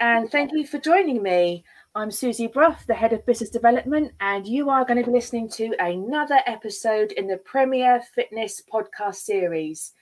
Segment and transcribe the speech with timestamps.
[0.00, 1.62] and thank you for joining me.
[1.94, 5.46] I'm Susie Bruff, the head of business development, and you are going to be listening
[5.50, 9.92] to another episode in the Premier Fitness podcast series.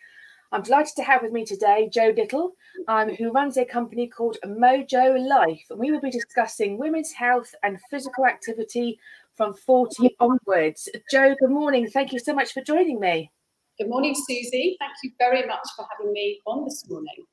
[0.52, 2.52] I'm delighted to have with me today Jo Little,
[2.86, 7.53] um, who runs a company called Mojo Life, and we will be discussing women's health
[7.64, 9.00] and physical activity
[9.35, 10.89] from 40 onwards.
[11.11, 11.89] Jo, good morning.
[11.89, 13.32] Thank you so much for joining me.
[13.80, 14.76] Good morning, Susie.
[14.79, 17.26] Thank you very much for having me on this morning.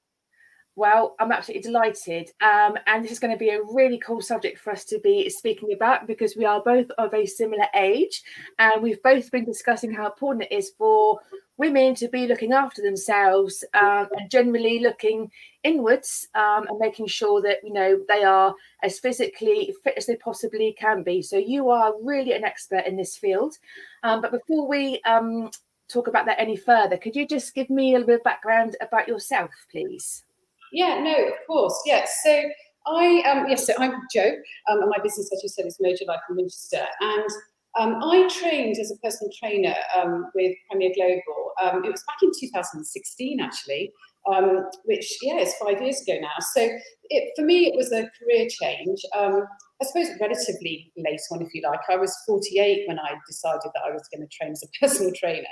[0.76, 2.32] Well, I'm absolutely delighted.
[2.42, 5.30] Um, and this is going to be a really cool subject for us to be
[5.30, 8.24] speaking about because we are both of a similar age.
[8.58, 11.20] And we've both been discussing how important it is for
[11.58, 15.30] women to be looking after themselves um, and generally looking
[15.64, 20.16] inwards um, and making sure that, you know, they are as physically fit as they
[20.16, 21.22] possibly can be.
[21.22, 23.60] So you are really an expert in this field.
[24.02, 25.52] Um, but before we um,
[25.88, 28.76] talk about that any further, could you just give me a little bit of background
[28.82, 30.24] about yourself, please?
[30.74, 31.80] Yeah, no, of course.
[31.86, 32.12] Yes.
[32.26, 32.44] So
[32.86, 34.24] I um yes, so I'm Jo,
[34.70, 36.86] um, and my business, as you said, is Mojo Life in Winchester.
[37.00, 37.30] And
[37.80, 41.52] um, I trained as a personal trainer um, with Premier Global.
[41.62, 43.92] Um, it was back in 2016, actually,
[44.32, 46.36] um, which yeah, is five years ago now.
[46.54, 46.70] So
[47.10, 49.00] it, for me, it was a career change.
[49.18, 49.44] Um,
[49.82, 51.80] I suppose relatively late on, if you like.
[51.90, 55.12] I was 48 when I decided that I was going to train as a personal
[55.14, 55.48] trainer.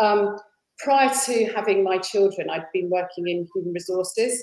[0.00, 0.36] Um,
[0.78, 4.42] prior to having my children, I'd been working in human resources.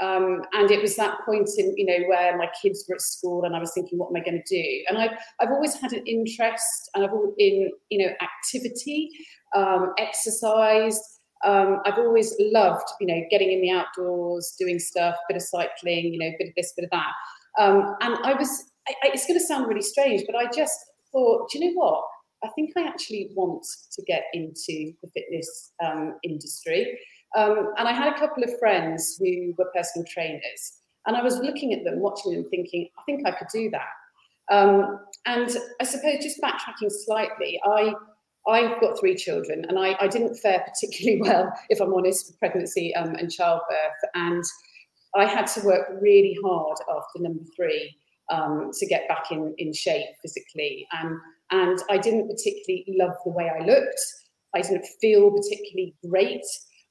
[0.00, 3.44] Um, and it was that point in, you know, where my kids were at school
[3.44, 4.84] and I was thinking, what am I going to do?
[4.88, 9.10] And I've, I've always had an interest and I've always in, you know, activity,
[9.56, 11.00] um, exercise.
[11.44, 16.12] Um, I've always loved, you know, getting in the outdoors, doing stuff, bit of cycling,
[16.12, 17.12] you know, bit of this, bit of that.
[17.58, 20.78] Um, and I was, I, it's going to sound really strange, but I just
[21.12, 22.04] thought, do you know what?
[22.44, 26.98] I think I actually want to get into the fitness um, industry.
[27.36, 31.38] Um, and I had a couple of friends who were personal trainers, and I was
[31.38, 34.54] looking at them, watching them, thinking, I think I could do that.
[34.54, 35.50] Um, and
[35.80, 37.92] I suppose just backtracking slightly, I
[38.48, 42.38] I've got three children, and I, I didn't fare particularly well, if I'm honest, with
[42.38, 44.00] pregnancy um, and childbirth.
[44.14, 44.42] And
[45.14, 47.94] I had to work really hard after number three
[48.30, 50.86] um, to get back in, in shape physically.
[50.92, 51.18] And,
[51.50, 54.00] and I didn't particularly love the way I looked.
[54.54, 56.44] I didn't feel particularly great.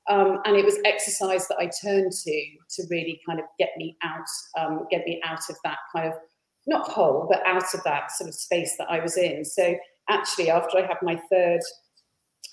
[0.09, 2.45] Um, and it was exercise that I turned to
[2.75, 4.25] to really kind of get me out,
[4.57, 6.13] um, get me out of that kind of
[6.65, 9.43] not hole, but out of that sort of space that I was in.
[9.43, 9.75] So
[10.09, 11.61] actually, after I had my third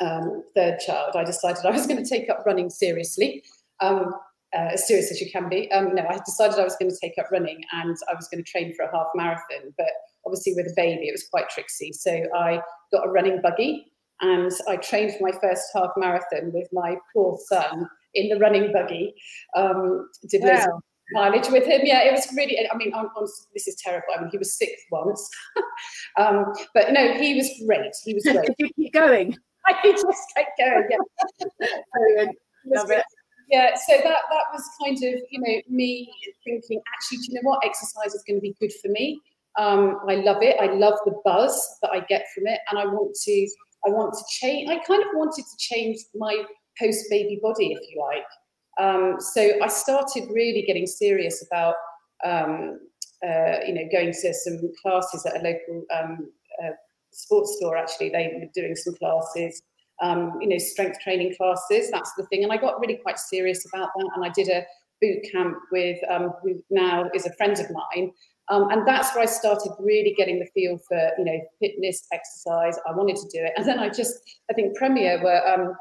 [0.00, 3.42] um, third child, I decided I was going to take up running seriously,
[3.80, 4.12] um,
[4.56, 5.70] uh, as serious as you can be.
[5.70, 8.42] Um, no, I decided I was going to take up running, and I was going
[8.42, 9.72] to train for a half marathon.
[9.78, 9.90] But
[10.26, 11.92] obviously, with a baby, it was quite tricksy.
[11.92, 12.60] So I
[12.92, 17.38] got a running buggy and I trained for my first half marathon with my poor
[17.48, 19.14] son in the running buggy.
[19.56, 20.80] Um, did wow.
[21.12, 21.82] mileage with him.
[21.84, 22.58] Yeah, it was really.
[22.70, 24.08] I mean, on, on, this is terrible.
[24.16, 25.28] I mean, he was sick once,
[26.18, 27.92] um, but no, he was great.
[28.04, 28.46] He was great.
[28.46, 29.36] Did you keep going?
[29.66, 30.88] I just kept going.
[30.90, 32.26] Yeah.
[32.66, 33.04] Love it.
[33.50, 36.10] Yeah, so that that was kind of you know me
[36.44, 37.64] thinking actually, do you know what?
[37.64, 39.20] Exercise is going to be good for me.
[39.58, 40.56] Um, I love it.
[40.60, 43.48] I love the buzz that I get from it, and I want to
[43.86, 44.70] I want to change.
[44.70, 46.44] I kind of wanted to change my
[46.78, 48.24] post baby body, if you like.
[48.80, 51.74] Um, so I started really getting serious about,
[52.24, 52.80] um,
[53.24, 56.28] uh, you know, going to some classes at a local um,
[56.62, 56.70] uh,
[57.12, 57.76] sports store.
[57.76, 59.62] Actually, they were doing some classes,
[60.02, 61.90] um, you know, strength training classes.
[61.90, 62.42] That's the thing.
[62.42, 64.10] And I got really quite serious about that.
[64.16, 64.64] And I did a
[65.00, 68.12] boot camp with um, who now is a friend of mine.
[68.50, 72.78] Um, and that's where I started really getting the feel for, you know, fitness, exercise.
[72.86, 73.52] I wanted to do it.
[73.56, 74.18] And then I just,
[74.50, 75.74] I think Premier were um,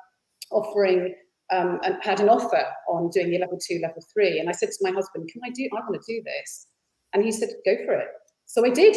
[0.52, 1.14] offering
[1.52, 4.40] um, and had an offer on doing the level two, level three.
[4.40, 6.68] And I said to my husband, can I do, I want to do this.
[7.14, 8.08] And he said, go for it.
[8.46, 8.96] So I did.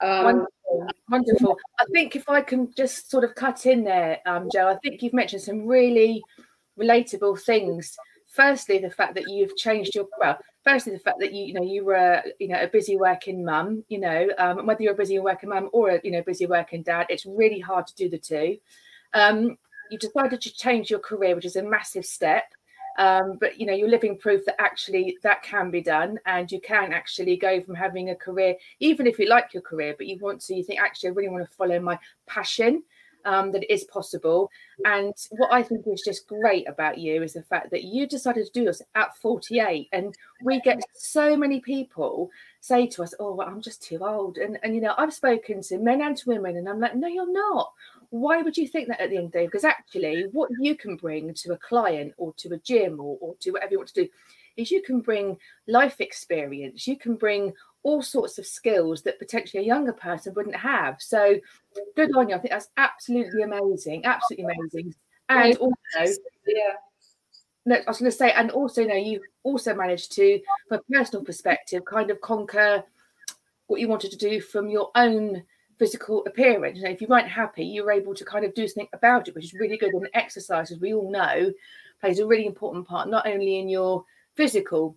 [0.00, 0.86] Um, wonderful.
[1.10, 1.56] Wonderful.
[1.80, 5.02] I think if I can just sort of cut in there, um, Jo, I think
[5.02, 6.22] you've mentioned some really
[6.78, 7.96] relatable things.
[8.36, 11.62] Firstly, the fact that you've changed your well, firstly the fact that you you know
[11.62, 15.18] you were you know a busy working mum you know um, whether you're a busy
[15.18, 18.18] working mum or a you know busy working dad it's really hard to do the
[18.18, 18.58] two.
[19.14, 19.56] Um,
[19.90, 22.52] you decided to change your career which is a massive step
[22.98, 26.60] um, but you know you're living proof that actually that can be done and you
[26.60, 30.18] can actually go from having a career even if you like your career but you
[30.20, 31.96] want to you think actually i really want to follow my
[32.26, 32.82] passion
[33.26, 34.50] um, that it is possible.
[34.84, 38.46] And what I think is just great about you is the fact that you decided
[38.46, 39.88] to do this at 48.
[39.92, 42.30] And we get so many people
[42.60, 44.38] say to us, Oh, well, I'm just too old.
[44.38, 47.08] And, and, you know, I've spoken to men and to women, and I'm like, No,
[47.08, 47.72] you're not.
[48.10, 49.46] Why would you think that at the end of the day?
[49.46, 53.34] Because actually, what you can bring to a client or to a gym or, or
[53.40, 54.08] to whatever you want to do
[54.56, 55.36] is you can bring
[55.66, 57.52] life experience, you can bring
[57.86, 60.96] all sorts of skills that potentially a younger person wouldn't have.
[60.98, 61.36] So
[61.94, 62.34] good on you.
[62.34, 64.92] I think that's absolutely amazing, absolutely amazing.
[65.28, 65.76] And also,
[66.46, 66.74] yeah.
[67.64, 70.80] No, I was going to say, and also, you know, you also managed to, from
[70.80, 72.82] a personal perspective, kind of conquer
[73.68, 75.44] what you wanted to do from your own
[75.78, 76.78] physical appearance.
[76.78, 79.28] You know, if you weren't happy, you were able to kind of do something about
[79.28, 79.94] it, which is really good.
[79.94, 81.52] And exercise, as we all know,
[82.00, 84.04] plays a really important part, not only in your
[84.34, 84.96] physical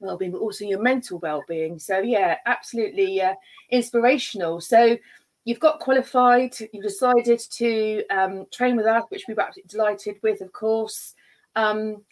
[0.00, 1.78] well-being, but also your mental well-being.
[1.78, 3.34] So yeah, absolutely uh,
[3.70, 4.60] inspirational.
[4.60, 4.96] So
[5.44, 10.40] you've got qualified, you've decided to um, train with us, which we're absolutely delighted with,
[10.40, 11.14] of course.
[11.56, 12.02] Um,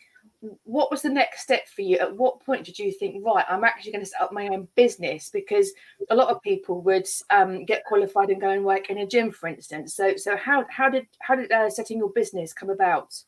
[0.64, 1.99] what was the next step for you?
[1.99, 4.69] At what point did you think, right, I'm actually going to set up my own
[4.75, 5.28] business?
[5.28, 5.70] Because
[6.08, 9.32] a lot of people would um, get qualified and go and work in a gym,
[9.32, 9.94] for instance.
[9.94, 13.22] So, so how how did how did uh, setting your business come about?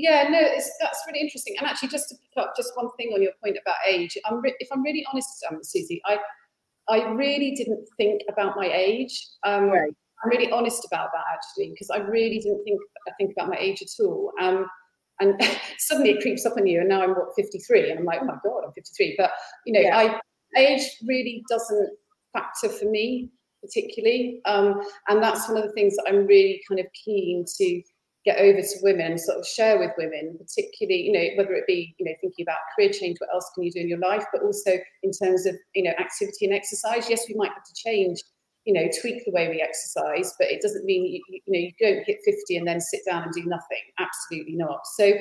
[0.00, 1.56] Yeah, no, it's, that's really interesting.
[1.58, 4.40] And actually, just to pick up just one thing on your point about age, I'm
[4.40, 6.18] re- if I'm really honest, um, Susie, I
[6.88, 9.26] I really didn't think about my age.
[9.44, 9.92] Um, right.
[10.24, 13.56] I'm really honest about that actually, because I really didn't think I think about my
[13.58, 14.32] age at all.
[14.40, 14.66] Um,
[15.20, 15.38] and
[15.78, 18.24] suddenly it creeps up on you and now i'm what 53 and i'm like oh
[18.24, 19.30] my god i'm 53 but
[19.66, 19.98] you know yeah.
[20.56, 21.90] i age really doesn't
[22.32, 23.28] factor for me
[23.62, 27.82] particularly um, and that's one of the things that i'm really kind of keen to
[28.24, 31.94] get over to women sort of share with women particularly you know whether it be
[31.98, 34.42] you know thinking about career change what else can you do in your life but
[34.42, 34.72] also
[35.02, 38.20] in terms of you know activity and exercise yes we might have to change
[38.64, 41.72] you know, tweak the way we exercise, but it doesn't mean you, you know you
[41.80, 43.80] don't hit 50 and then sit down and do nothing.
[43.98, 44.80] Absolutely not.
[44.96, 45.12] So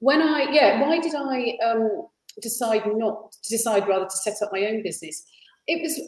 [0.00, 2.06] when I yeah, why did I um,
[2.42, 5.24] decide not to decide rather to set up my own business?
[5.66, 6.00] It was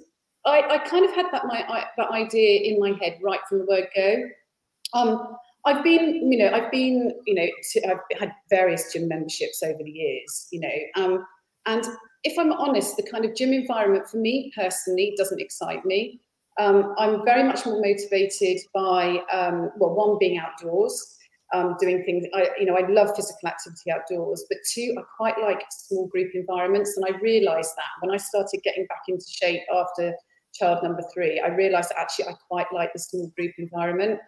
[0.44, 3.60] I, I kind of had that my I, that idea in my head right from
[3.60, 4.24] the word go.
[4.94, 9.62] Um, I've been, you know, I've been, you know, to, I've had various gym memberships
[9.62, 11.24] over the years, you know, um,
[11.66, 11.84] and
[12.24, 16.20] if I'm honest, the kind of gym environment for me personally doesn't excite me.
[16.58, 21.16] Um, I'm very much more motivated by, um, well, one being outdoors,
[21.54, 22.26] um, doing things.
[22.34, 26.30] I, you know, I love physical activity outdoors, but two, I quite like small group
[26.34, 26.96] environments.
[26.96, 30.14] And I realised that when I started getting back into shape after
[30.54, 34.20] child number three, I realised that actually I quite like the small group environment.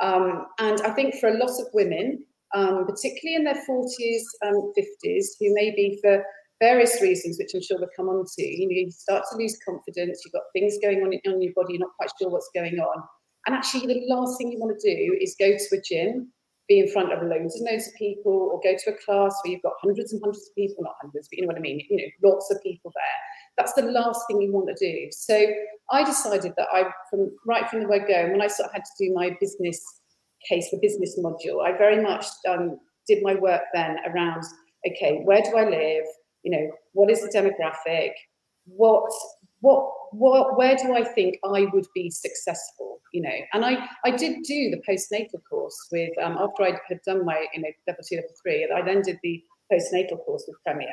[0.00, 2.24] Um, and I think for a lot of women,
[2.54, 6.24] um, particularly in their 40s and 50s, who maybe for
[6.60, 8.42] various reasons, which I'm sure we'll come on to.
[8.42, 11.74] You know, you start to lose confidence, you've got things going on in your body,
[11.74, 13.02] you're not quite sure what's going on.
[13.46, 16.30] And actually, the last thing you want to do is go to a gym,
[16.68, 19.52] be in front of loads and loads of people, or go to a class where
[19.52, 21.80] you've got hundreds and hundreds of people, not hundreds, but you know what I mean,
[21.88, 23.20] you know, lots of people there.
[23.60, 25.08] That's the last thing you want to do.
[25.10, 25.46] So
[25.90, 28.84] I decided that I, from right from the word go, when I sort of had
[28.84, 29.80] to do my business
[30.48, 34.44] case, the business module, I very much um, did my work then around
[34.86, 36.04] okay, where do I live?
[36.42, 38.12] you know, what is the demographic?
[38.66, 39.10] What
[39.60, 43.00] what what where do I think I would be successful?
[43.12, 47.00] You know, and I I did do the postnatal course with um, after I had
[47.06, 49.42] done my you know level two level three, I then did the
[49.72, 50.88] postnatal course with Premier.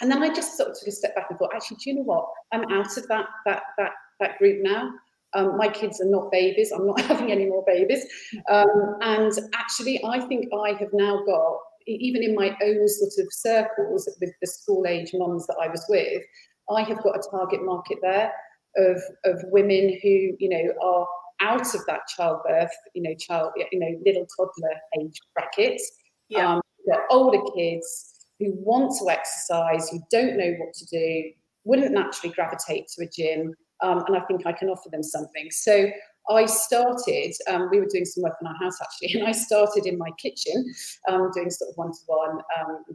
[0.00, 1.96] And then I just sort of took a step back and thought, actually, do you
[1.96, 2.28] know what?
[2.52, 4.90] I'm out of that that that that group now.
[5.34, 6.72] Um, my kids are not babies.
[6.72, 8.04] I'm not having any more babies.
[8.50, 13.32] Um, and actually, I think I have now got even in my own sort of
[13.32, 16.22] circles with the school age moms that I was with,
[16.70, 18.32] I have got a target market there
[18.76, 21.06] of of women who you know are
[21.42, 25.80] out of that childbirth, you know, child, you know, little toddler age bracket.
[26.28, 26.54] Yeah.
[26.54, 26.62] Um,
[27.10, 31.30] older kids who want to exercise, who don't know what to do,
[31.64, 35.48] wouldn't naturally gravitate to a gym, um, and I think I can offer them something.
[35.50, 35.90] So
[36.30, 39.86] I started, um, we were doing some work in our house actually, and I started
[39.86, 40.64] in my kitchen
[41.08, 42.38] um, doing sort of one to one,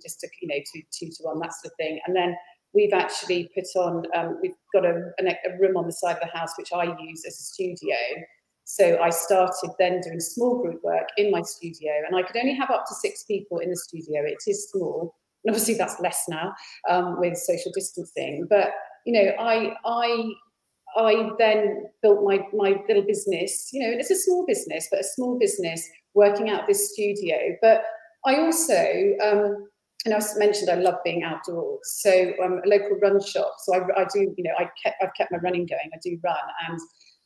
[0.01, 1.99] just to, you know, two, two to one, that sort of thing.
[2.07, 2.35] And then
[2.73, 6.37] we've actually put on, um, we've got a, a, room on the side of the
[6.37, 7.95] house which I use as a studio.
[8.63, 12.53] So I started then doing small group work in my studio, and I could only
[12.53, 14.23] have up to six people in the studio.
[14.25, 15.15] It is small,
[15.47, 16.53] and obviously that's less now
[16.89, 18.45] um, with social distancing.
[18.49, 18.71] But
[19.05, 20.31] you know, I I
[20.97, 23.69] I then built my my little business.
[23.71, 27.55] You know, it's a small business, but a small business working out this studio.
[27.61, 27.83] But
[28.25, 29.69] I also, um,
[30.03, 31.79] and I mentioned I love being outdoors.
[32.01, 33.53] So um, a local run shop.
[33.63, 35.89] So I, I do, you know, I kept I've kept my running going.
[35.93, 36.35] I do run,
[36.67, 36.79] and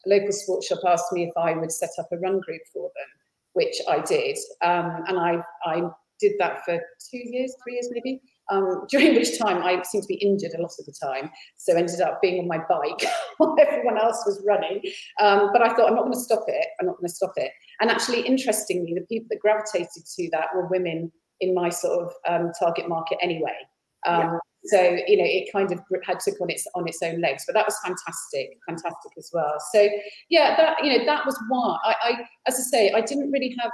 [0.06, 2.92] a local sports shop asked me if I would set up a run group for
[2.96, 3.08] them,
[3.54, 5.90] which I did, um, and I I
[6.22, 10.08] did that for two years, three years maybe um, during which time I seemed to
[10.08, 11.32] be injured a lot of the time.
[11.58, 14.82] So ended up being on my bike while everyone else was running.
[15.20, 16.68] Um, but I thought, I'm not going to stop it.
[16.80, 17.52] I'm not going to stop it.
[17.80, 22.14] And actually, interestingly, the people that gravitated to that were women in my sort of
[22.28, 23.56] um, target market anyway.
[24.06, 24.38] Um, yeah.
[24.64, 27.54] So you know, it kind of had took on its on its own legs, but
[27.54, 29.56] that was fantastic, fantastic as well.
[29.74, 29.90] So
[30.30, 32.12] yeah, that you know, that was why I, I
[32.48, 33.72] as I say, I didn't really have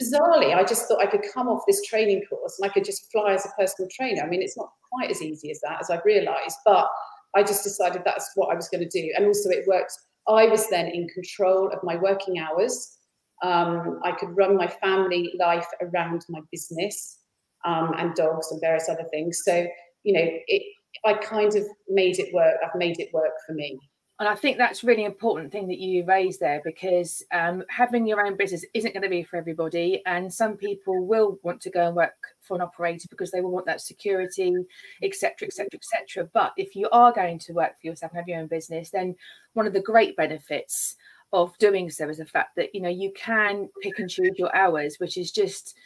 [0.00, 3.10] bizarrely, I just thought I could come off this training course and I could just
[3.10, 4.22] fly as a personal trainer.
[4.22, 6.88] I mean, it's not quite as easy as that, as I've realised, but
[7.36, 9.12] I just decided that's what I was going to do.
[9.16, 9.92] And also, it worked.
[10.28, 12.98] I was then in control of my working hours.
[13.42, 17.18] Um, I could run my family life around my business
[17.64, 19.42] um, and dogs and various other things.
[19.44, 19.66] So,
[20.04, 20.62] you know, it,
[21.04, 22.56] I kind of made it work.
[22.64, 23.78] I've made it work for me.
[24.20, 28.24] And I think that's really important thing that you raised there because um, having your
[28.24, 30.02] own business isn't going to be for everybody.
[30.06, 33.50] And some people will want to go and work for an operator because they will
[33.50, 34.54] want that security,
[35.02, 36.30] etc., etc., etc.
[36.32, 39.16] But if you are going to work for yourself and have your own business, then
[39.54, 40.94] one of the great benefits
[41.32, 44.54] of doing so is the fact that you know you can pick and choose your
[44.54, 45.76] hours, which is just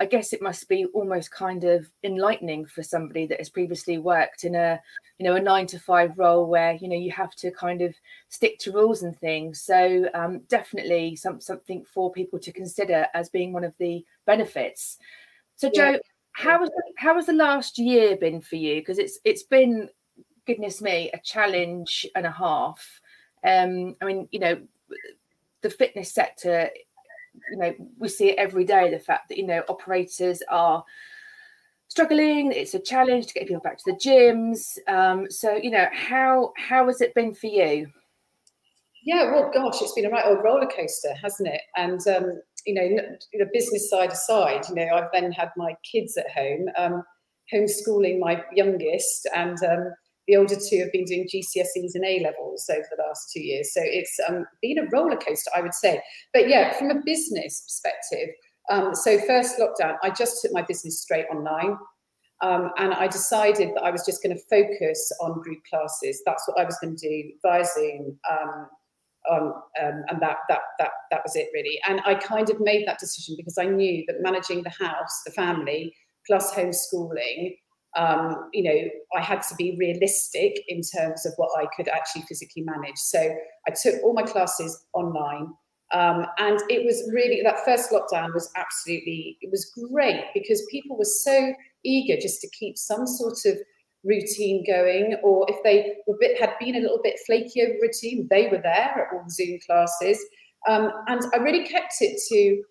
[0.00, 4.44] I guess it must be almost kind of enlightening for somebody that has previously worked
[4.44, 4.80] in a,
[5.18, 7.94] you know, a nine to five role where you know you have to kind of
[8.28, 9.60] stick to rules and things.
[9.60, 14.98] So um, definitely some something for people to consider as being one of the benefits.
[15.56, 15.98] So yeah.
[16.32, 18.76] How was how has the last year been for you?
[18.76, 19.88] Because it's it's been,
[20.46, 23.00] goodness me, a challenge and a half.
[23.42, 24.60] Um, I mean, you know,
[25.62, 26.70] the fitness sector
[27.50, 30.84] you know we see it every day the fact that you know operators are
[31.88, 34.78] struggling it's a challenge to get people back to the gyms.
[34.88, 37.88] Um, so you know how how has it been for you?
[39.04, 41.62] Yeah well gosh it's been a right old roller coaster hasn't it?
[41.76, 46.16] And um, you know the business side aside you know i've then had my kids
[46.16, 47.02] at home um,
[47.52, 49.92] homeschooling my youngest and um,
[50.28, 53.72] the older two have been doing GCSEs and A levels over the last two years.
[53.72, 56.02] So it's um, been a roller coaster, I would say.
[56.34, 58.34] But yeah, from a business perspective,
[58.70, 61.78] um, so first lockdown, I just took my business straight online.
[62.40, 66.22] Um, and I decided that I was just going to focus on group classes.
[66.24, 68.18] That's what I was going to do via Zoom.
[68.30, 68.68] Um,
[69.30, 71.80] um, um, and that that that that was it really.
[71.88, 75.32] And I kind of made that decision because I knew that managing the house, the
[75.32, 75.94] family,
[76.26, 77.56] plus homeschooling
[77.98, 82.22] um, you know, I had to be realistic in terms of what I could actually
[82.22, 82.96] physically manage.
[82.96, 83.18] So
[83.66, 85.52] I took all my classes online.
[85.92, 90.98] Um, and it was really that first lockdown was absolutely it was great because people
[90.98, 93.56] were so eager just to keep some sort of
[94.04, 98.48] routine going or if they bit, had been a little bit flaky over routine they
[98.48, 100.22] were there at all the zoom classes
[100.68, 102.62] um, and i really kept it to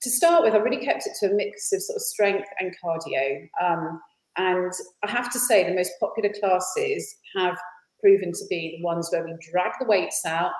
[0.00, 2.72] to start with i really kept it to a mix of sort of strength and
[2.82, 4.00] cardio um,
[4.40, 7.58] and I have to say, the most popular classes have
[8.00, 10.52] proven to be the ones where we drag the weights out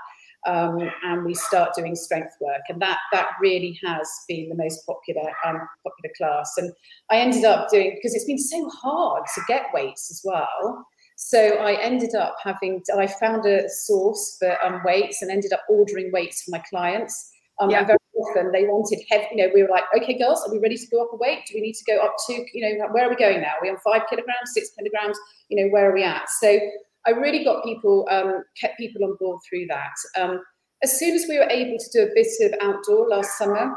[0.46, 2.60] um, and we start doing strength work.
[2.68, 6.52] And that that really has been the most popular um, popular class.
[6.58, 6.72] And
[7.10, 10.86] I ended up doing because it's been so hard to get weights as well.
[11.16, 15.62] So I ended up having I found a source for um, weights and ended up
[15.68, 17.30] ordering weights for my clients.
[17.60, 17.84] Um, yeah.
[17.84, 20.76] very often they wanted heavy, you know, we were like, okay, girls, are we ready
[20.76, 21.40] to go up a weight?
[21.46, 23.54] Do we need to go up to, you know, where are we going now?
[23.58, 25.18] Are we on five kilograms, six kilograms?
[25.48, 26.28] You know, where are we at?
[26.40, 26.58] So
[27.06, 29.94] I really got people, um, kept people on board through that.
[30.20, 30.42] Um,
[30.82, 33.74] as soon as we were able to do a bit of outdoor last summer,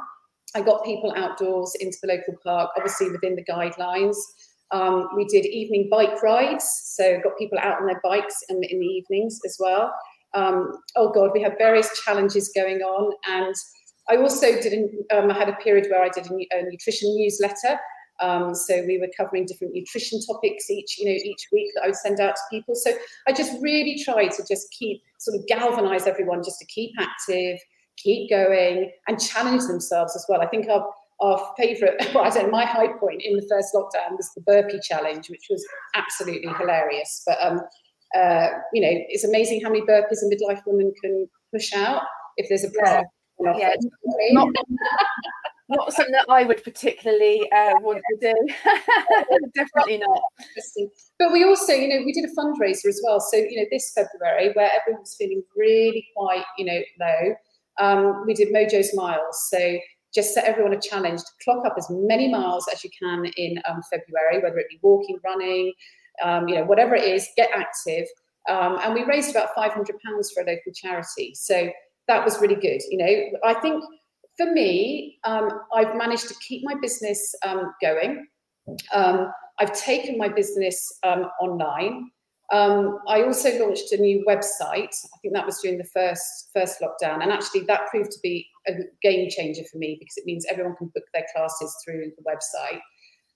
[0.56, 4.16] I got people outdoors into the local park, obviously within the guidelines.
[4.72, 8.80] Um, we did evening bike rides, so got people out on their bikes in, in
[8.80, 9.94] the evenings as well.
[10.34, 13.54] Um, oh God, we had various challenges going on, and
[14.10, 14.74] I also did.
[15.14, 17.80] Um, I had a period where I did a, a nutrition newsletter.
[18.22, 21.88] Um, so we were covering different nutrition topics each, you know, each week that I
[21.88, 22.76] would send out to people.
[22.76, 22.92] So
[23.28, 27.60] I just really tried to just keep sort of galvanize everyone just to keep active,
[27.98, 30.42] keep going, and challenge themselves as well.
[30.42, 30.88] I think our
[31.22, 34.42] our favourite, well, I don't know, my high point in the first lockdown was the
[34.42, 37.24] burpee challenge, which was absolutely hilarious.
[37.26, 37.62] But um,
[38.16, 42.04] uh, you know, it's amazing how many burpees a midlife woman can push out
[42.38, 43.06] if there's a problem.
[43.40, 43.74] Yeah.
[44.32, 44.50] Not,
[45.70, 48.54] not something that I would particularly uh, want to do.
[49.56, 50.22] Definitely not.
[51.20, 53.20] But we also, you know, we did a fundraiser as well.
[53.20, 57.36] So, you know, this February, where everyone was feeling really quite, you know, low,
[57.80, 59.48] um, we did Mojo's Miles.
[59.50, 59.78] So
[60.14, 63.60] just set everyone a challenge to clock up as many miles as you can in
[63.68, 65.74] um, February, whether it be walking, running,
[66.24, 68.06] um, you know, whatever it is, get active.
[68.50, 69.72] Um, and we raised about £500
[70.34, 71.34] for a local charity.
[71.34, 71.72] So
[72.08, 72.82] that was really good.
[72.90, 73.84] You know, I think
[74.38, 78.28] for me, um, I've managed to keep my business um, going.
[78.94, 82.10] Um, I've taken my business um, online.
[82.52, 84.94] I also launched a new website.
[85.14, 88.48] I think that was during the first first lockdown, and actually that proved to be
[88.68, 92.24] a game changer for me because it means everyone can book their classes through the
[92.24, 92.82] website.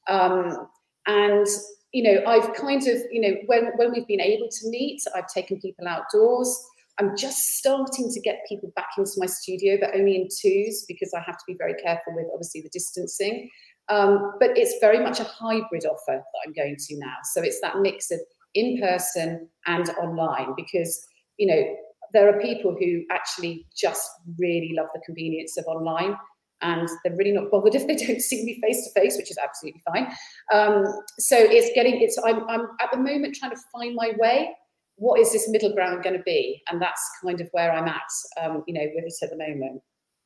[0.08, 0.68] Um,
[1.08, 1.48] And
[1.94, 5.28] you know, I've kind of, you know, when when we've been able to meet, I've
[5.34, 6.50] taken people outdoors.
[7.00, 11.14] I'm just starting to get people back into my studio, but only in twos because
[11.14, 13.50] I have to be very careful with obviously the distancing.
[13.90, 17.16] Um, but it's very much a hybrid offer that I'm going to now.
[17.34, 18.20] So it's that mix of
[18.54, 21.76] in person and online because, you know,
[22.14, 26.16] there are people who actually just really love the convenience of online
[26.62, 29.38] and they're really not bothered if they don't see me face to face, which is
[29.42, 30.08] absolutely fine.
[30.54, 30.86] Um,
[31.20, 34.50] so it's getting, it's, I'm, I'm at the moment trying to find my way.
[34.98, 36.62] What is this middle ground going to be?
[36.70, 38.02] And that's kind of where I'm at,
[38.42, 39.82] um, you know, with it at the moment.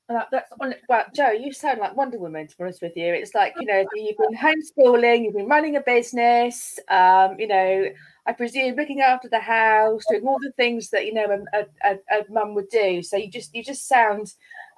[0.09, 0.51] That, that's
[0.89, 1.31] well, Jo.
[1.31, 2.47] You sound like Wonder Woman.
[2.47, 5.77] To be honest with you, it's like you know you've been homeschooling, you've been running
[5.77, 6.77] a business.
[6.89, 7.85] Um, you know,
[8.25, 11.95] I presume looking after the house, doing all the things that you know a, a,
[12.11, 13.01] a mum would do.
[13.01, 14.33] So you just you just sound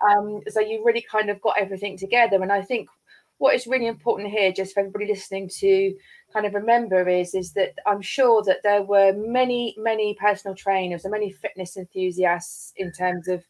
[0.08, 2.42] um, so you really kind of got everything together.
[2.42, 2.90] And I think
[3.38, 5.94] what is really important here, just for everybody listening to
[6.34, 11.06] kind of remember, is is that I'm sure that there were many many personal trainers
[11.06, 13.44] and many fitness enthusiasts in terms of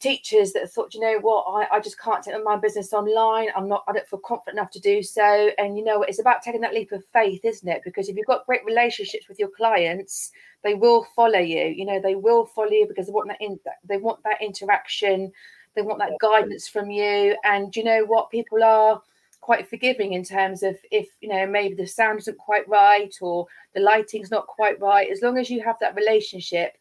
[0.00, 3.48] teachers that thought, you know what, I, I just can't take my business online.
[3.54, 5.50] I'm not, I don't feel confident enough to do so.
[5.58, 7.82] And you know, it's about taking that leap of faith, isn't it?
[7.84, 10.32] Because if you've got great relationships with your clients,
[10.64, 11.66] they will follow you.
[11.66, 15.30] You know, they will follow you because they want that in, they want that interaction,
[15.76, 17.36] they want that guidance from you.
[17.44, 19.02] And you know what, people are
[19.40, 23.46] quite forgiving in terms of if you know maybe the sound isn't quite right or
[23.74, 25.10] the lighting's not quite right.
[25.10, 26.76] As long as you have that relationship,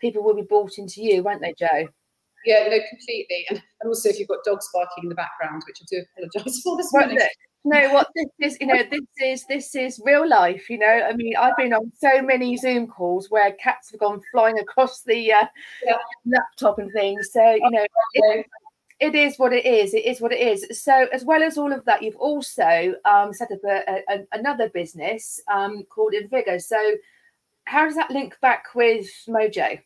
[0.00, 1.88] people will be bought into you, won't they, Jo?
[2.44, 3.46] Yeah, no, completely.
[3.48, 6.60] And, and also if you've got dogs barking in the background, which I do apologise
[6.62, 7.18] for this morning.
[7.66, 10.68] No, what this is, you know, this is this is real life.
[10.68, 14.20] You know, I mean, I've been on so many Zoom calls where cats have gone
[14.30, 15.46] flying across the uh,
[15.82, 15.96] yeah.
[16.26, 17.30] laptop and things.
[17.32, 18.46] So you know, it,
[19.00, 19.92] it is what it is.
[19.94, 20.82] It is what it is.
[20.82, 24.68] So as well as all of that, you've also um, set up a, a, another
[24.68, 26.62] business um, called Invigor.
[26.62, 26.78] So
[27.64, 29.80] how does that link back with Mojo?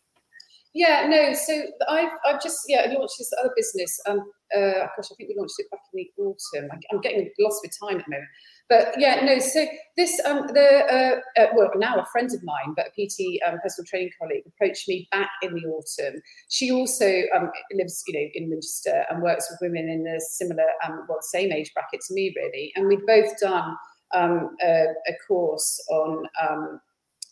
[0.74, 1.32] Yeah, no.
[1.34, 3.98] So I've I've just yeah launched this other business.
[4.06, 6.70] Um, uh, gosh, I think we launched it back in the autumn.
[6.70, 8.28] I, am getting lost with time at the moment.
[8.68, 9.38] But yeah, no.
[9.38, 13.40] So this um the uh, uh, well now a friend of mine, but a PT
[13.46, 16.20] um, personal training colleague approached me back in the autumn.
[16.48, 20.66] She also um lives you know in Winchester and works with women in a similar
[20.86, 23.74] um well same age bracket to me really, and we've both done
[24.14, 26.80] um a, a course on um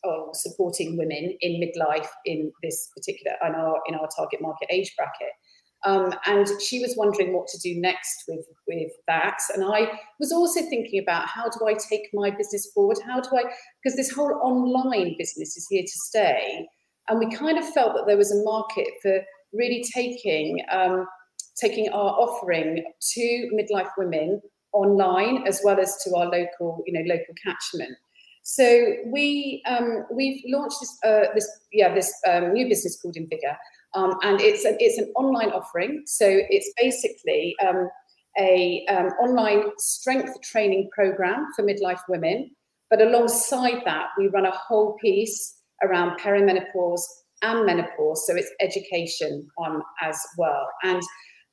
[0.05, 4.94] of supporting women in midlife in this particular in our in our target market age
[4.96, 5.33] bracket.
[5.84, 9.38] Um, and she was wondering what to do next with with that.
[9.54, 12.98] And I was also thinking about how do I take my business forward?
[13.06, 13.44] How do I
[13.82, 16.66] because this whole online business is here to stay,
[17.08, 19.20] and we kind of felt that there was a market for
[19.52, 21.06] really taking um,
[21.60, 24.40] taking our offering to midlife women
[24.72, 27.96] online as well as to our local you know local catchment
[28.48, 33.56] so we um, we've launched this uh, this yeah this um, new business called Invigor,
[33.94, 36.03] um, and it's a, it's an online offering.
[36.07, 37.88] So it's basically um,
[38.38, 42.51] a um, online strength training program for midlife women.
[42.90, 47.03] But alongside that, we run a whole piece around perimenopause
[47.42, 48.27] and menopause.
[48.27, 50.66] So it's education on as well.
[50.83, 51.03] And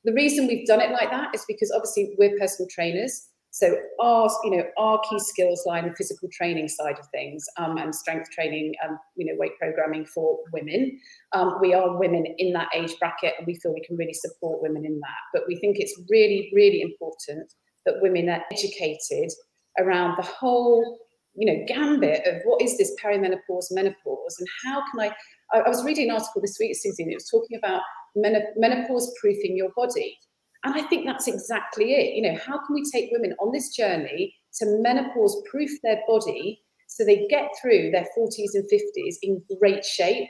[0.04, 3.28] the reason we've done it like that is because obviously we're personal trainers.
[3.54, 7.46] So our, you know, our key skills lie in the physical training side of things
[7.56, 10.98] um, and strength training, and you know, weight programming for women.
[11.32, 14.60] Um, we are women in that age bracket, and we feel we can really support
[14.60, 15.20] women in that.
[15.32, 17.52] But we think it's really, really important
[17.86, 19.30] that women are educated
[19.78, 20.98] around the whole,
[21.36, 25.14] you know, gambit of what is this perimenopause, menopause, and how can I?
[25.56, 27.82] I, I was reading an article this week, Susie, and it was talking about
[28.16, 30.18] menopause proofing your body.
[30.64, 32.14] And I think that's exactly it.
[32.14, 36.62] You know, how can we take women on this journey to menopause proof their body
[36.88, 40.28] so they get through their 40s and 50s in great shape?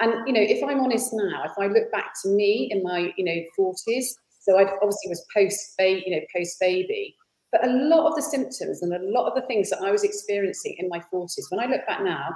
[0.00, 3.12] And, you know, if I'm honest now, if I look back to me in my,
[3.16, 4.06] you know, 40s,
[4.40, 7.14] so I obviously was post baby, you know, post baby,
[7.52, 10.02] but a lot of the symptoms and a lot of the things that I was
[10.02, 12.34] experiencing in my 40s, when I look back now,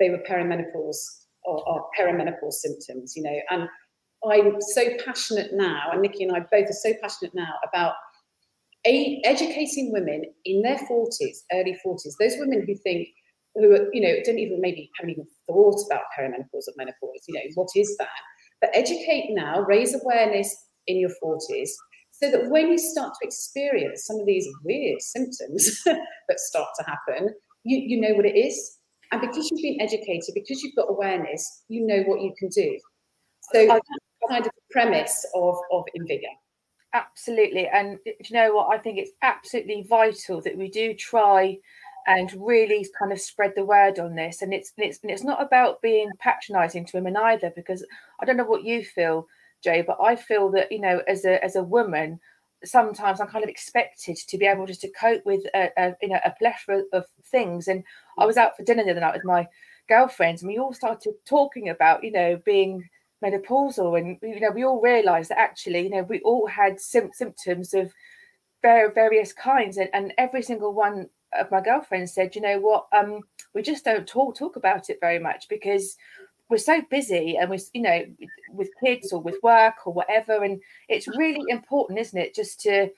[0.00, 0.98] they were perimenopause
[1.44, 3.68] or, or perimenopause symptoms, you know, and
[4.30, 7.94] I'm so passionate now, and Nikki and I both are so passionate now about
[8.86, 13.08] a, educating women in their 40s, early 40s, those women who think,
[13.54, 17.34] who are, you know, don't even maybe haven't even thought about perimenopause or menopause, you
[17.34, 18.08] know, what is that?
[18.60, 20.54] But educate now, raise awareness
[20.86, 21.70] in your 40s
[22.12, 26.84] so that when you start to experience some of these weird symptoms that start to
[26.84, 27.34] happen,
[27.64, 28.78] you, you know what it is.
[29.12, 32.78] And because you've been educated, because you've got awareness, you know what you can do.
[33.52, 33.80] So
[34.28, 36.34] kind of premise of, of Invigor.
[36.92, 37.68] Absolutely.
[37.68, 38.74] And you know what?
[38.74, 41.58] I think it's absolutely vital that we do try
[42.06, 44.42] and really kind of spread the word on this.
[44.42, 47.84] And it's it's and it's not about being patronising to women either, because
[48.20, 49.26] I don't know what you feel,
[49.62, 52.20] Jay, but I feel that you know, as a as a woman,
[52.64, 56.08] sometimes I'm kind of expected to be able just to cope with a, a you
[56.08, 57.68] know a plethora of things.
[57.68, 57.82] And
[58.18, 59.46] I was out for dinner the other night with my
[59.88, 62.88] girlfriends, and we all started talking about you know being
[63.24, 67.12] menopausal, and you know we all realised that actually you know we all had sim-
[67.12, 67.92] symptoms of
[68.62, 73.20] various kinds, and, and every single one of my girlfriends said, you know what, um,
[73.54, 75.96] we just don't talk talk about it very much because
[76.48, 78.04] we're so busy and we you know
[78.52, 82.88] with kids or with work or whatever and it's really important isn't it just to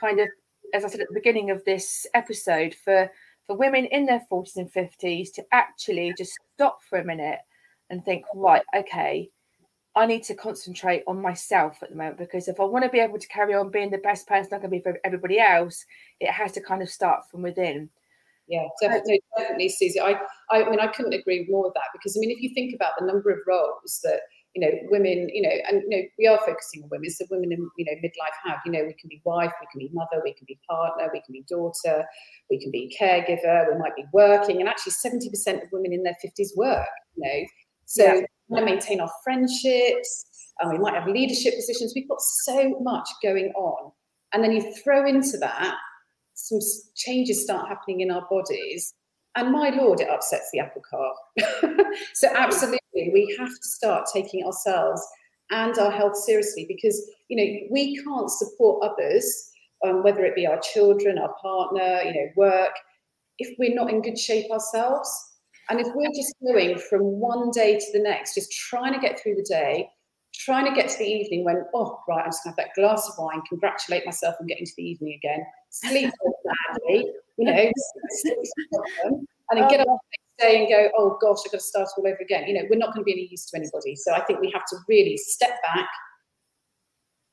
[0.00, 0.28] kind of
[0.74, 3.10] as i said at the beginning of this episode for
[3.46, 7.38] for women in their 40s and 50s to actually just stop for a minute
[7.88, 9.30] and think right okay
[9.98, 13.00] i need to concentrate on myself at the moment because if i want to be
[13.00, 15.84] able to carry on being the best person i can be for everybody else
[16.20, 17.88] it has to kind of start from within
[18.48, 20.00] yeah, definitely, definitely, Susie.
[20.00, 20.18] I,
[20.50, 22.92] I mean, I couldn't agree more with that because I mean, if you think about
[22.98, 24.20] the number of roles that
[24.54, 27.10] you know women, you know, and you know, we are focusing on women.
[27.10, 29.86] So women in you know midlife have, you know, we can be wife, we can
[29.86, 32.06] be mother, we can be partner, we can be daughter,
[32.50, 36.02] we can be caregiver, we might be working, and actually, seventy percent of women in
[36.02, 36.88] their fifties work.
[37.16, 37.46] You know,
[37.84, 38.20] so yeah.
[38.48, 40.24] Want to maintain our friendships.
[40.60, 41.92] And we might have leadership positions.
[41.94, 43.92] We've got so much going on,
[44.32, 45.76] and then you throw into that
[46.38, 46.60] some
[46.94, 48.94] changes start happening in our bodies.
[49.36, 51.16] And my lord, it upsets the apple cart.
[52.14, 55.06] so absolutely, we have to start taking ourselves
[55.50, 59.50] and our health seriously because you know we can't support others,
[59.86, 62.72] um, whether it be our children, our partner, you know, work,
[63.38, 65.10] if we're not in good shape ourselves.
[65.70, 69.20] And if we're just going from one day to the next, just trying to get
[69.20, 69.88] through the day,
[70.34, 72.80] trying to get to the evening when, oh, right, I'm just going to have that
[72.80, 76.10] glass of wine, congratulate myself on getting to the evening again, sleep
[76.44, 77.52] badly, you know,
[79.50, 81.88] and then get up the next day and go, oh gosh, I've got to start
[81.96, 82.46] all over again.
[82.46, 83.94] You know, we're not going to be any use to anybody.
[83.94, 85.88] So I think we have to really step back,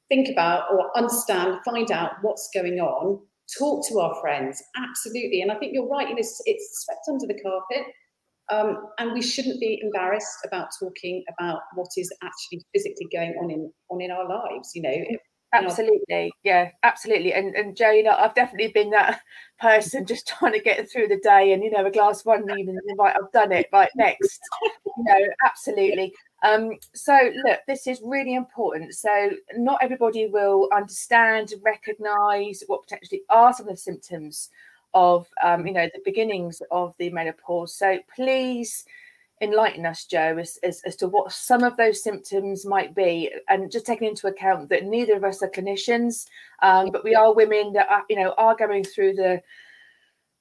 [0.10, 3.20] think about or understand, find out what's going on,
[3.58, 5.42] talk to our friends, absolutely.
[5.42, 7.94] And I think you're right, you know, it's, it's swept under the carpet
[8.52, 13.50] um, and we shouldn't be embarrassed about talking about what is actually physically going on
[13.50, 14.72] in on in our lives.
[14.76, 14.96] You know,
[15.54, 17.34] absolutely, yeah, absolutely.
[17.34, 19.22] And and know, I've definitely been that
[19.60, 22.44] person just trying to get through the day, and you know, a glass of wine
[22.44, 23.68] evening, right, I've done it.
[23.74, 26.14] Right, next, you know, absolutely.
[26.44, 28.94] Um, so look, this is really important.
[28.94, 34.50] So not everybody will understand, recognise what potentially are some of the symptoms
[34.96, 37.76] of um, you know the beginnings of the menopause.
[37.76, 38.86] So please
[39.42, 43.70] enlighten us, Jo, as, as, as, to what some of those symptoms might be, and
[43.70, 46.26] just taking into account that neither of us are clinicians,
[46.62, 49.42] um, but we are women that are, you know are going through the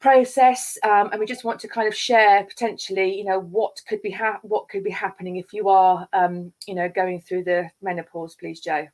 [0.01, 4.03] process, um, and we just want to kind of share potentially, you know, what could
[4.03, 7.69] be ha- what could be happening if you are, um, you know, going through the
[7.83, 8.37] menopause.
[8.37, 8.87] Please, Jo.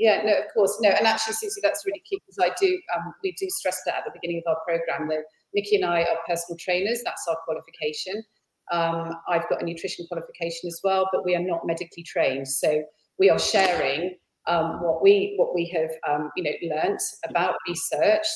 [0.00, 2.80] Yeah, no, of course, no, and actually, Susie, that's really key because I do.
[2.96, 5.08] Um, we do stress that at the beginning of our program.
[5.08, 7.02] That Nikki and I are personal trainers.
[7.04, 8.24] That's our qualification.
[8.72, 12.48] Um, I've got a nutrition qualification as well, but we are not medically trained.
[12.48, 12.82] So
[13.18, 14.14] we are sharing
[14.46, 18.26] um, what we what we have um, you know learnt about research.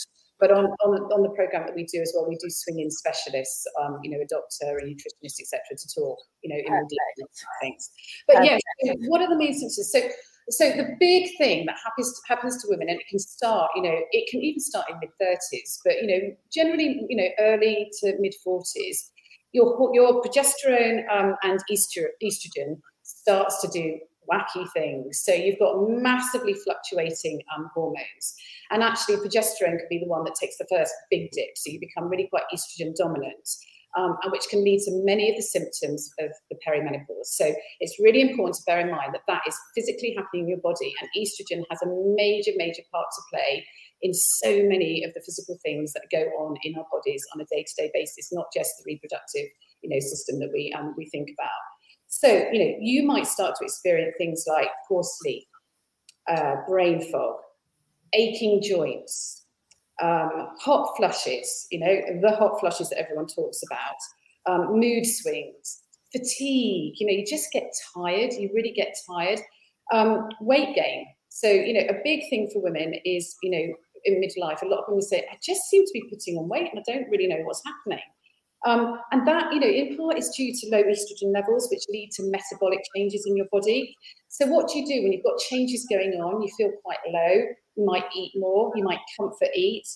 [0.40, 2.90] But on, on, on the program that we do as well, we do swing in
[2.90, 6.82] specialists, um, you know, a doctor, a nutritionist, etc., to talk, you know, in more
[6.82, 7.28] detail
[7.62, 7.90] things.
[8.26, 8.58] But yeah,
[9.06, 9.92] what are the main symptoms?
[9.92, 10.00] So
[10.50, 13.96] so the big thing that happens happens to women, and it can start, you know,
[14.12, 18.14] it can even start in mid thirties, but you know, generally, you know, early to
[18.18, 19.10] mid forties,
[19.52, 23.98] your your progesterone um, and estrogen starts to do
[24.30, 25.20] wacky things.
[25.22, 28.34] So you've got massively fluctuating um, hormones,
[28.70, 31.56] and actually, progesterone could be the one that takes the first big dip.
[31.56, 33.48] So you become really quite estrogen dominant
[33.96, 37.26] um, and which can lead to many of the symptoms of the perimenopause.
[37.26, 40.58] So it's really important to bear in mind that that is physically happening in your
[40.58, 43.64] body, and estrogen has a major, major part to play
[44.02, 47.44] in so many of the physical things that go on in our bodies on a
[47.46, 49.46] day-to-day basis, not just the reproductive,
[49.82, 51.48] you know, system that we um, we think about.
[52.08, 55.46] So you know, you might start to experience things like poor sleep,
[56.28, 57.36] uh, brain fog,
[58.12, 59.43] aching joints,
[60.02, 63.96] um, hot flushes, you know, the hot flushes that everyone talks about,
[64.46, 69.40] um, mood swings, fatigue, you know, you just get tired, you really get tired.
[69.92, 71.06] Um, weight gain.
[71.28, 74.80] So, you know, a big thing for women is, you know, in midlife, a lot
[74.80, 77.26] of women say, I just seem to be putting on weight and I don't really
[77.26, 78.04] know what's happening.
[78.66, 82.10] Um, and that, you know, in part is due to low estrogen levels, which lead
[82.12, 83.94] to metabolic changes in your body.
[84.28, 86.40] So, what do you do when you've got changes going on?
[86.40, 87.44] You feel quite low,
[87.76, 89.86] you might eat more, you might comfort eat.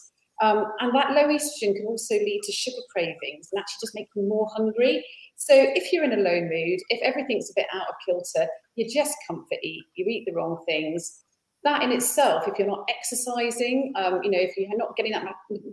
[0.41, 4.09] Um, and that low estrogen can also lead to sugar cravings and actually just make
[4.15, 5.05] you more hungry.
[5.37, 8.89] So if you're in a low mood, if everything's a bit out of kilter, you
[8.89, 11.25] just comfort eat, you eat the wrong things.
[11.65, 15.25] That in itself, if you're not exercising, um, you know, if you're not getting that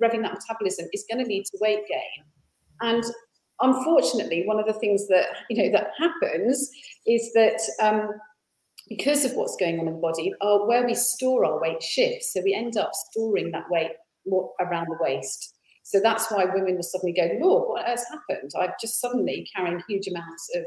[0.02, 2.26] revving that metabolism, is going to lead to weight gain.
[2.82, 3.04] And
[3.62, 6.72] unfortunately, one of the things that you know that happens
[7.06, 8.10] is that um,
[8.88, 12.34] because of what's going on in the body, where we store our weight shifts.
[12.34, 13.92] So we end up storing that weight
[14.26, 15.54] more around the waist.
[15.84, 18.52] So that's why women will suddenly go, Lord, what has happened?
[18.60, 20.64] I'm just suddenly carrying huge amounts of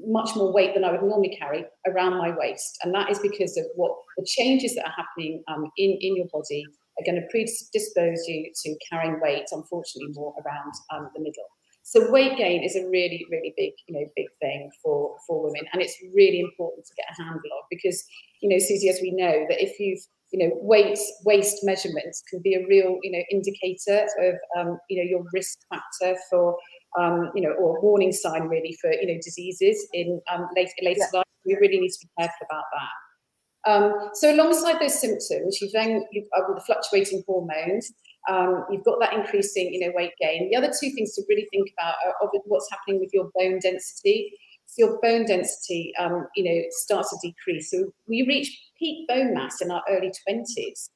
[0.00, 2.78] much more weight than I would normally carry around my waist.
[2.82, 6.26] And that is because of what the changes that are happening um, in, in your
[6.32, 6.64] body
[6.98, 11.48] are going to predispose you to carrying weight, unfortunately, more around um, the middle.
[11.88, 15.62] So weight gain is a really, really big, you know, big thing for for women,
[15.72, 18.04] and it's really important to get a handle of because,
[18.42, 22.40] you know, Susie, as we know, that if you've you know, weight waist measurements can
[22.42, 26.54] be a real, you know, indicator of, um, you know, your risk factor for,
[26.98, 30.72] um, you know, or a warning sign really for, you know, diseases in um, later,
[30.82, 31.18] later yeah.
[31.18, 31.26] life.
[31.46, 33.70] We really need to be careful about that.
[33.70, 37.90] Um, so alongside those symptoms, you've then you've uh, the fluctuating hormones.
[38.28, 40.50] Um, you've got that increasing, you know, weight gain.
[40.50, 44.32] The other two things to really think about are what's happening with your bone density.
[44.66, 47.70] So your bone density, um, you know, starts to decrease.
[47.70, 50.90] So we reach peak bone mass in our early 20s.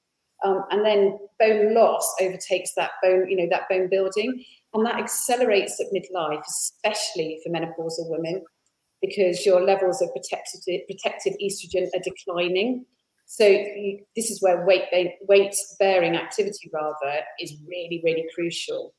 [0.45, 4.99] Um, and then bone loss overtakes that bone, you know, that bone building, and that
[4.99, 8.43] accelerates at midlife, especially for menopausal women,
[9.01, 12.85] because your levels of protective, protective estrogen are declining.
[13.27, 14.85] So you, this is where weight
[15.29, 18.95] weight bearing activity rather is really really crucial.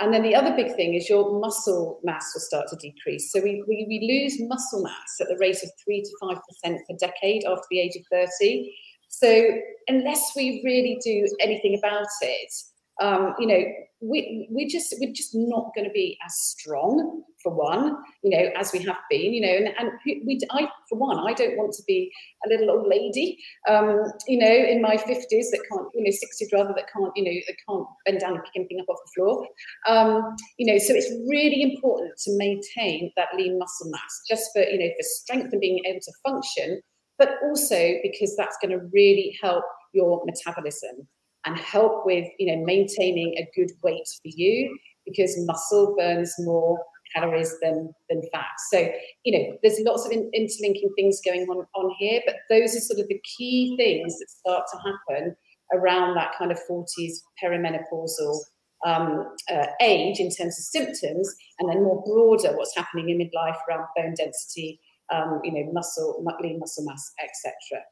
[0.00, 3.32] And then the other big thing is your muscle mass will start to decrease.
[3.32, 6.96] So we, we, we lose muscle mass at the rate of 3 to 5% per
[7.00, 8.02] decade after the age of
[8.40, 8.72] 30.
[9.08, 9.50] So
[9.88, 12.52] unless we really do anything about it,
[13.00, 13.62] um, you know,
[14.00, 18.50] we we just we're just not going to be as strong for one, you know,
[18.56, 21.72] as we have been, you know, and, and we I for one I don't want
[21.74, 22.10] to be
[22.44, 26.50] a little old lady, um, you know, in my fifties that can't, you know, sixties
[26.52, 29.12] rather that can't, you know, that can't bend down and pick anything up off the
[29.14, 29.46] floor,
[29.86, 34.62] um, you know, so it's really important to maintain that lean muscle mass just for
[34.62, 36.80] you know for strength and being able to function,
[37.18, 41.06] but also because that's going to really help your metabolism
[41.46, 46.78] and help with you know maintaining a good weight for you because muscle burns more
[47.14, 48.46] calories than than fat.
[48.70, 48.88] So
[49.24, 52.80] you know there's lots of in, interlinking things going on on here but those are
[52.80, 55.36] sort of the key things that start to happen
[55.72, 58.38] around that kind of 40s perimenopausal
[58.86, 63.56] um, uh, age in terms of symptoms and then more broader what's happening in midlife
[63.68, 64.80] around bone density
[65.12, 67.82] um, you know muscle lean muscle mass etc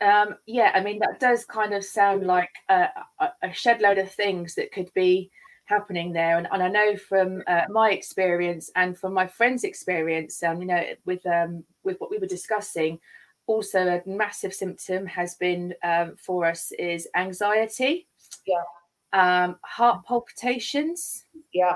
[0.00, 2.88] um, yeah, I mean that does kind of sound like a,
[3.42, 5.30] a, shed load of things that could be
[5.66, 10.42] happening there, and, and I know from uh, my experience and from my friends' experience,
[10.42, 12.98] um, you know, with um, with what we were discussing,
[13.46, 18.06] also a massive symptom has been um, for us is anxiety,
[18.46, 18.62] yeah,
[19.12, 21.74] um, heart palpitations, yeah,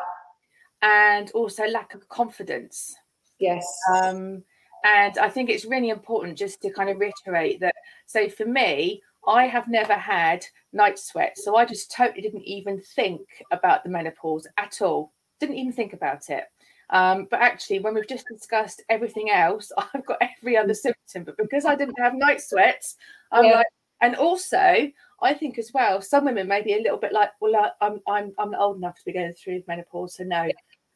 [0.82, 2.96] and also lack of confidence.
[3.38, 3.66] Yes.
[4.02, 4.44] Um,
[4.84, 7.74] and I think it's really important just to kind of reiterate that.
[8.06, 11.44] So for me, I have never had night sweats.
[11.44, 15.12] So I just totally didn't even think about the menopause at all.
[15.40, 16.44] Didn't even think about it.
[16.90, 21.24] Um, but actually, when we've just discussed everything else, I've got every other symptom.
[21.24, 22.96] But because I didn't have night sweats,
[23.32, 23.56] I'm yeah.
[23.56, 23.66] like,
[24.00, 24.90] and also,
[25.22, 28.32] I think as well, some women may be a little bit like, well, I'm I'm
[28.38, 30.50] I'm not old enough to be going through menopause, so no,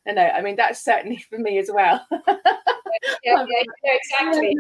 [0.06, 0.22] no, no.
[0.22, 2.04] I mean, that's certainly for me as well.
[2.10, 2.34] yeah,
[3.24, 3.44] yeah,
[3.84, 4.56] exactly.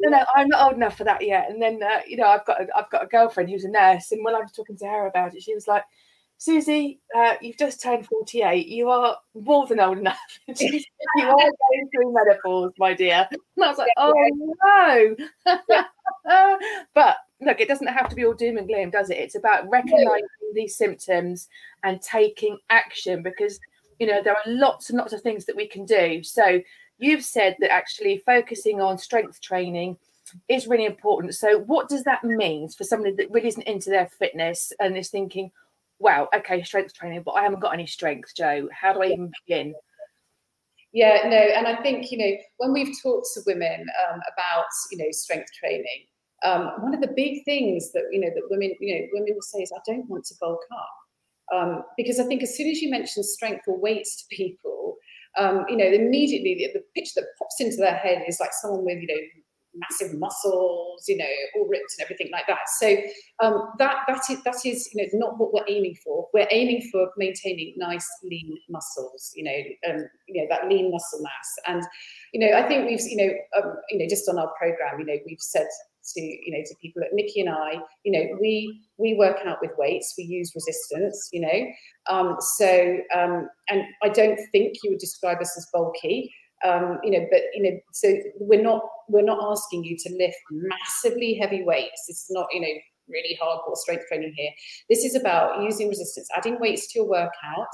[0.00, 1.50] No, no, I'm not old enough for that yet.
[1.50, 4.12] And then, uh, you know, I've got a, I've got a girlfriend who's a nurse,
[4.12, 5.82] and when I was talking to her about it, she was like,
[6.36, 8.68] "Susie, uh, you've just turned 48.
[8.68, 10.18] You are more than old enough.
[10.46, 10.82] you
[11.16, 14.14] are going through menopause, my dear." And I was like, "Oh
[15.46, 15.84] no!"
[16.94, 19.18] but look, it doesn't have to be all doom and gloom, does it?
[19.18, 21.48] It's about recognizing these symptoms
[21.82, 23.58] and taking action because
[23.98, 26.22] you know there are lots and lots of things that we can do.
[26.22, 26.60] So
[26.98, 29.96] you've said that actually focusing on strength training
[30.48, 31.34] is really important.
[31.34, 35.10] So, what does that mean for somebody that really isn't into their fitness and is
[35.10, 35.50] thinking,
[35.98, 38.68] wow, okay, strength training, but I haven't got any strength, Jo?
[38.72, 39.74] How do I even begin?
[40.92, 44.98] Yeah, no, and I think, you know, when we've talked to women um, about, you
[44.98, 46.06] know, strength training,
[46.44, 49.42] um, one of the big things that, you know, that women, you know, women will
[49.42, 50.88] say is, I don't want to bulk up.
[51.54, 54.96] Um, because I think as soon as you mention strength or weights to people,
[55.36, 58.84] um, you know, immediately the, the picture that pops into their head is like someone
[58.84, 59.42] with, you know,
[59.74, 61.24] massive muscles, you know,
[61.56, 62.68] all ripped and everything like that.
[62.78, 62.96] So
[63.42, 66.28] um, that that is that is you know not what we're aiming for.
[66.34, 71.20] We're aiming for maintaining nice lean muscles, you know, um, you know that lean muscle
[71.22, 71.54] mass.
[71.66, 71.82] And
[72.32, 75.06] you know, I think we've you know um, you know just on our program, you
[75.06, 75.66] know, we've said
[76.14, 79.58] to you know to people at Nikki and I, you know, we we work out
[79.60, 81.66] with weights, we use resistance, you know.
[82.10, 86.32] Um, so um, and I don't think you would describe us as bulky.
[86.64, 90.38] Um, you know, but you know, so we're not we're not asking you to lift
[90.50, 92.08] massively heavy weights.
[92.08, 92.68] Is not you know
[93.08, 94.50] really hardcore strength training here.
[94.88, 97.72] This is about using resistance, adding weights to your workout.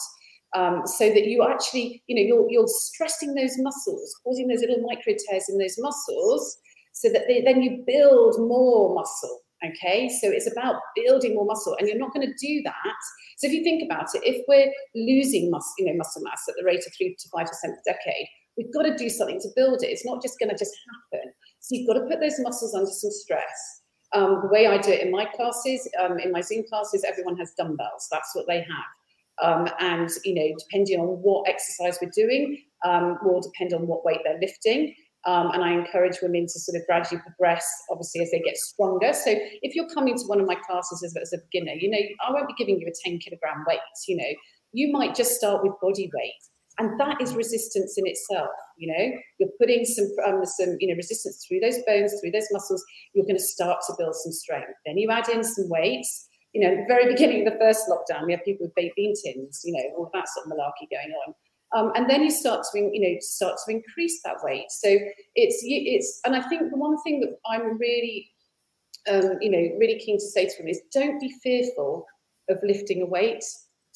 [0.57, 4.83] Um, so that you actually, you know, you're, you're stressing those muscles, causing those little
[4.83, 6.59] micro tears in those muscles,
[6.95, 9.41] so that they, then you build more muscle.
[9.65, 13.01] Okay, so it's about building more muscle, and you're not going to do that.
[13.39, 16.55] So if you think about it, if we're losing muscle, you know, muscle mass at
[16.59, 18.27] the rate of three to five percent per decade,
[18.59, 19.87] we've got to do something to build it.
[19.87, 20.75] It's not just going to just
[21.13, 21.33] happen.
[21.61, 23.81] So you've got to put those muscles under some stress.
[24.13, 27.37] Um, the way I do it in my classes, um, in my Zoom classes, everyone
[27.39, 28.07] has dumbbells.
[28.13, 28.89] That's what they have.
[29.43, 34.05] Um, and you know, depending on what exercise we're doing, um, will depend on what
[34.05, 34.95] weight they're lifting.
[35.27, 39.13] Um, and I encourage women to sort of gradually progress, obviously, as they get stronger.
[39.15, 41.99] So if you're coming to one of my classes as, as a beginner, you know,
[42.27, 43.81] I won't be giving you a 10 kilogram weight.
[44.07, 44.33] You know,
[44.73, 46.43] you might just start with body weight,
[46.79, 48.51] and that is resistance in itself.
[48.77, 52.49] You know, you're putting some um, some you know resistance through those bones, through those
[52.53, 52.85] muscles.
[53.15, 54.75] You're going to start to build some strength.
[54.85, 56.29] Then you add in some weights.
[56.53, 59.63] You know, the very beginning of the first lockdown, we had people with bean tins.
[59.65, 61.35] You know, all that sort of malarkey going on
[61.75, 64.71] um, and then you start to, you know, start to increase that weight.
[64.71, 64.89] So
[65.35, 68.31] it's, it's, and I think the one thing that I'm really,
[69.11, 72.07] um, you know, really keen to say to them is don't be fearful
[72.49, 73.43] of lifting a weight.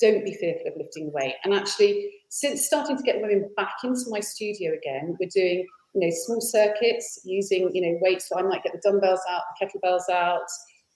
[0.01, 1.35] Don't be fearful of lifting weight.
[1.45, 5.65] And actually, since starting to get women back into my studio again, we're doing,
[5.95, 8.29] you know, small circuits using, you know, weights.
[8.29, 10.47] So I might get the dumbbells out, the kettlebells out.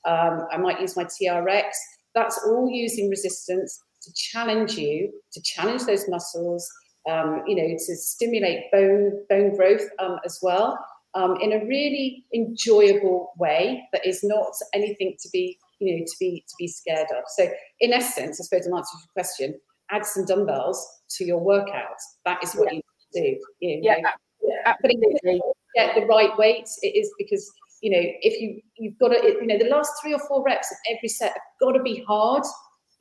[0.04, 1.70] Um, I might use my TRX.
[2.16, 6.68] That's all using resistance to challenge you, to challenge those muscles,
[7.10, 10.78] um, you know, to stimulate bone bone growth um, as well,
[11.14, 16.12] um, in a really enjoyable way that is not anything to be, you know, to
[16.18, 17.24] be to be scared of.
[17.36, 17.48] So,
[17.80, 19.60] in essence, I suppose, in answer to your question,
[19.90, 20.84] add some dumbbells
[21.16, 21.96] to your workout.
[22.24, 22.80] That is what yeah.
[22.80, 23.38] you do.
[23.60, 23.94] You know,
[24.42, 25.40] yeah, absolutely.
[25.74, 26.68] Get the right weight.
[26.82, 27.50] It is because
[27.82, 30.70] you know if you you've got to you know the last three or four reps
[30.70, 32.44] of every set have got to be hard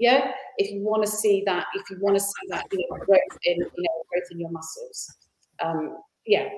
[0.02, 2.98] yeah, if you want to see that, if you want to see that you know,
[3.06, 5.16] growth in you know growth in your muscles,
[5.64, 6.50] um, yeah.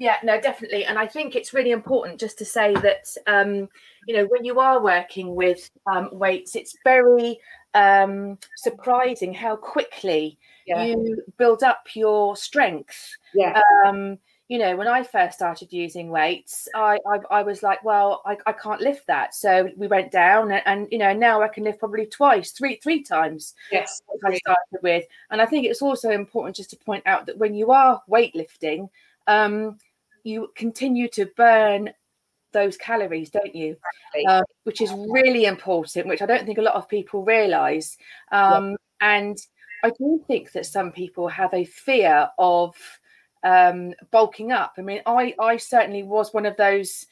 [0.00, 0.84] Yeah, no, definitely.
[0.84, 3.68] And I think it's really important just to say that, um,
[4.08, 7.38] you know, when you are working with um, weights, it's very
[7.74, 10.82] um, surprising how quickly yeah.
[10.82, 13.16] you build up your strength.
[13.34, 13.60] Yeah.
[13.86, 18.22] Um, you know, when I first started using weights, I I, I was like, well,
[18.26, 19.34] I, I can't lift that.
[19.34, 22.76] So we went down, and, and, you know, now I can lift probably twice, three
[22.76, 23.54] three times.
[23.72, 27.38] Yes, I started with, and I think it's also important just to point out that
[27.38, 28.90] when you are weightlifting,
[29.26, 29.78] um,
[30.24, 31.92] you continue to burn
[32.52, 33.76] those calories, don't you?
[34.28, 37.96] Uh, which is really important, which I don't think a lot of people realise.
[38.30, 38.76] Um, yeah.
[39.00, 39.38] And
[39.82, 42.76] I do think that some people have a fear of
[43.44, 44.74] um, bulking up.
[44.78, 47.06] I mean, I I certainly was one of those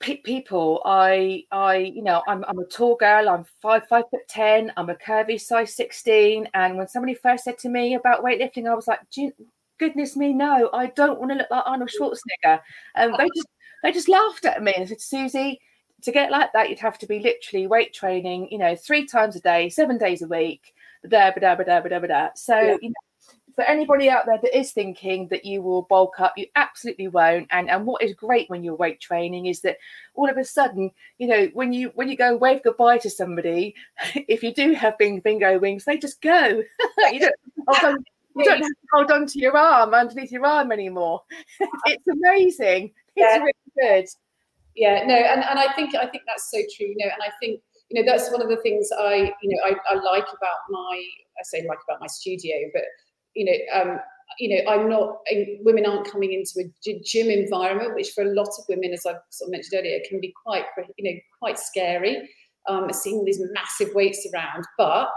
[0.00, 0.80] people.
[0.86, 3.28] I I you know I'm I'm a tall girl.
[3.28, 4.72] I'm five five foot ten.
[4.76, 6.48] I'm a curvy size sixteen.
[6.54, 9.00] And when somebody first said to me about weightlifting, I was like,
[9.78, 12.60] goodness me, no, I don't want to look like Arnold Schwarzenegger.
[12.94, 13.48] And they just
[13.82, 15.60] they just laughed at me and said, Susie.
[16.04, 19.36] To get like that, you'd have to be literally weight training, you know, three times
[19.36, 20.72] a day, seven days a week.
[21.06, 22.28] Da, da, da, da, da, da, da.
[22.34, 22.76] So, yeah.
[22.80, 22.94] you know,
[23.54, 27.46] for anybody out there that is thinking that you will bulk up, you absolutely won't.
[27.50, 29.78] And and what is great when you're weight training is that
[30.14, 33.74] all of a sudden, you know, when you when you go wave goodbye to somebody,
[34.14, 36.62] if you do have bing, bingo wings, they just go.
[37.12, 37.34] you don't
[37.68, 38.04] hold on,
[38.36, 41.22] you don't have to hold on to your arm underneath your arm anymore.
[41.86, 42.92] it's amazing.
[43.16, 43.38] It's yeah.
[43.38, 44.08] really good.
[44.76, 47.30] Yeah, no, and, and I think I think that's so true, you know, and I
[47.40, 50.58] think you know that's one of the things I you know I, I like about
[50.70, 51.02] my
[51.38, 52.84] I say like about my studio, but
[53.34, 53.98] you know, um,
[54.38, 55.18] you know, I'm not.
[55.62, 59.16] Women aren't coming into a gym environment, which for a lot of women, as I've
[59.30, 60.64] sort of mentioned earlier, can be quite,
[60.96, 62.28] you know, quite scary.
[62.68, 65.08] Um, seeing these massive weights around, but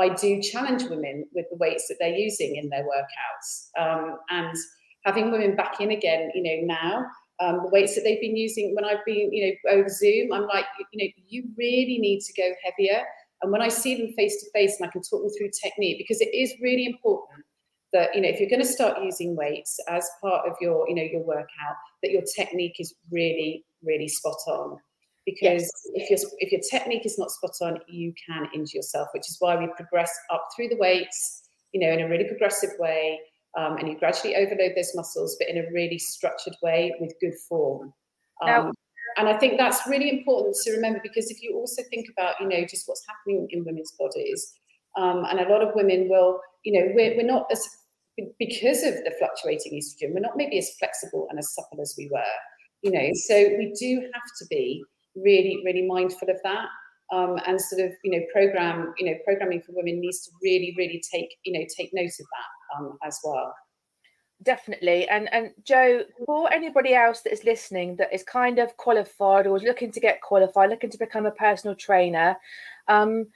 [0.00, 4.56] I do challenge women with the weights that they're using in their workouts, um, and
[5.04, 7.06] having women back in again, you know, now
[7.40, 10.46] um, the weights that they've been using when I've been, you know, over Zoom, I'm
[10.46, 13.02] like, you know, you really need to go heavier.
[13.42, 15.98] And when I see them face to face and I can talk them through technique,
[15.98, 17.44] because it is really important
[17.92, 20.94] that you know if you're going to start using weights as part of your you
[20.94, 24.76] know your workout that your technique is really really spot on
[25.24, 25.70] because yes.
[25.94, 29.36] if your if your technique is not spot on you can injure yourself which is
[29.38, 33.18] why we progress up through the weights you know in a really progressive way
[33.56, 37.34] um, and you gradually overload those muscles but in a really structured way with good
[37.48, 37.92] form
[38.42, 38.72] um, now,
[39.16, 42.46] and I think that's really important to remember because if you also think about, you
[42.46, 44.54] know, just what's happening in women's bodies,
[44.96, 47.66] um, and a lot of women will, you know, we're, we're not as,
[48.38, 52.08] because of the fluctuating estrogen, we're not maybe as flexible and as supple as we
[52.12, 52.22] were,
[52.82, 54.82] you know, so we do have to be
[55.16, 56.66] really, really mindful of that.
[57.10, 60.74] Um, and sort of, you know, program, you know, programming for women needs to really,
[60.76, 63.54] really take, you know, take note of that um, as well.
[64.42, 65.08] Definitely.
[65.08, 69.56] And and Jo for anybody else that is listening that is kind of qualified or
[69.56, 72.36] is looking to get qualified looking to become a personal trainer
[72.86, 73.26] um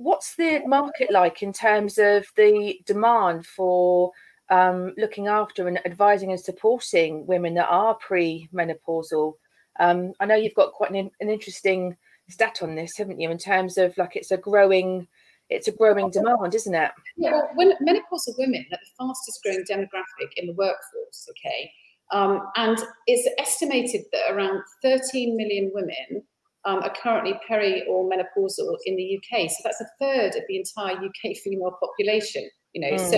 [0.00, 4.10] what's the market like in terms of the demand for
[4.48, 9.34] um, looking after and advising and supporting women that are pre-menopausal
[9.78, 11.96] um, i know you've got quite an, an interesting
[12.28, 15.06] stat on this haven't you in terms of like it's a growing
[15.50, 16.92] it's a growing demand, isn't it?
[17.16, 21.72] Yeah, well, when menopausal women are the fastest growing demographic in the workforce, okay?
[22.12, 26.22] Um, and it's estimated that around 13 million women
[26.64, 29.48] um, are currently peri or menopausal in the UK.
[29.50, 32.96] So that's a third of the entire UK female population, you know.
[32.96, 33.10] Mm.
[33.10, 33.16] So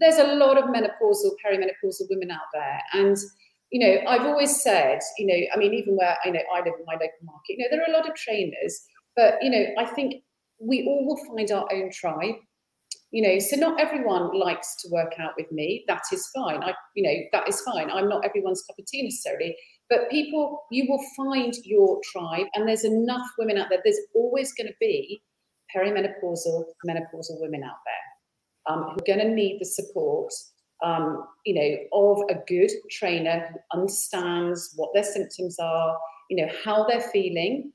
[0.00, 2.80] there's a lot of menopausal, perimenopausal women out there.
[2.92, 3.16] And,
[3.70, 6.74] you know, I've always said, you know, I mean, even where, you know, I live
[6.78, 8.80] in my local market, you know, there are a lot of trainers,
[9.16, 10.22] but, you know, I think
[10.60, 12.36] we all will find our own tribe
[13.14, 16.74] you know so not everyone likes to work out with me that is fine i
[16.94, 19.56] you know that is fine i'm not everyone's cup of tea necessarily
[19.90, 23.80] but people you will find your tribe and there's enough women out there.
[23.84, 25.22] There's always going to be
[25.74, 30.32] perimenopausal menopausal women out there um, who are going to need the support
[30.82, 35.96] um, you know of a good trainer who understands what their symptoms are
[36.30, 37.72] you know how they're feeling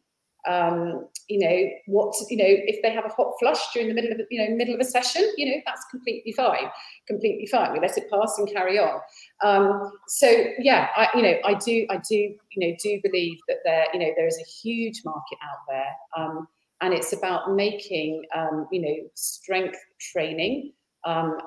[0.48, 4.12] um, you know what you know if they have a hot flush during the middle
[4.12, 6.70] of you know middle of a session you know that's completely fine
[7.08, 9.00] completely fine we let it pass and carry on.
[9.44, 13.58] Um, so yeah i you know i do i do you know do believe that
[13.66, 16.48] there you know there is a huge market out there um,
[16.82, 20.72] and it's about making um, you know strength training
[21.06, 21.38] um,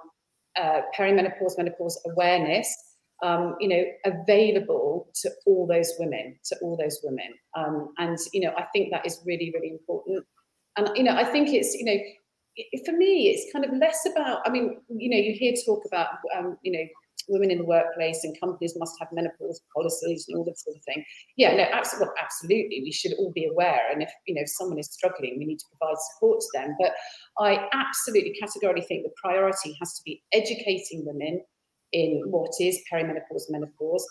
[0.61, 2.92] uh, perimenopause menopause awareness
[3.23, 7.33] um, you know, available to all those women, to all those women.
[7.57, 10.25] Um, and, you know, I think that is really, really important.
[10.77, 11.99] And, you know, I think it's, you know,
[12.85, 16.09] for me, it's kind of less about, I mean, you know, you hear talk about,
[16.37, 16.85] um, you know,
[17.29, 20.83] women in the workplace and companies must have menopause policies and all that sort of
[20.83, 21.05] thing.
[21.37, 22.81] Yeah, no, absolutely, well, absolutely.
[22.83, 23.81] We should all be aware.
[23.93, 26.77] And if, you know, if someone is struggling, we need to provide support to them.
[26.81, 26.93] But
[27.39, 31.43] I absolutely categorically think the priority has to be educating women
[31.93, 34.07] in what is perimenopause, and menopause,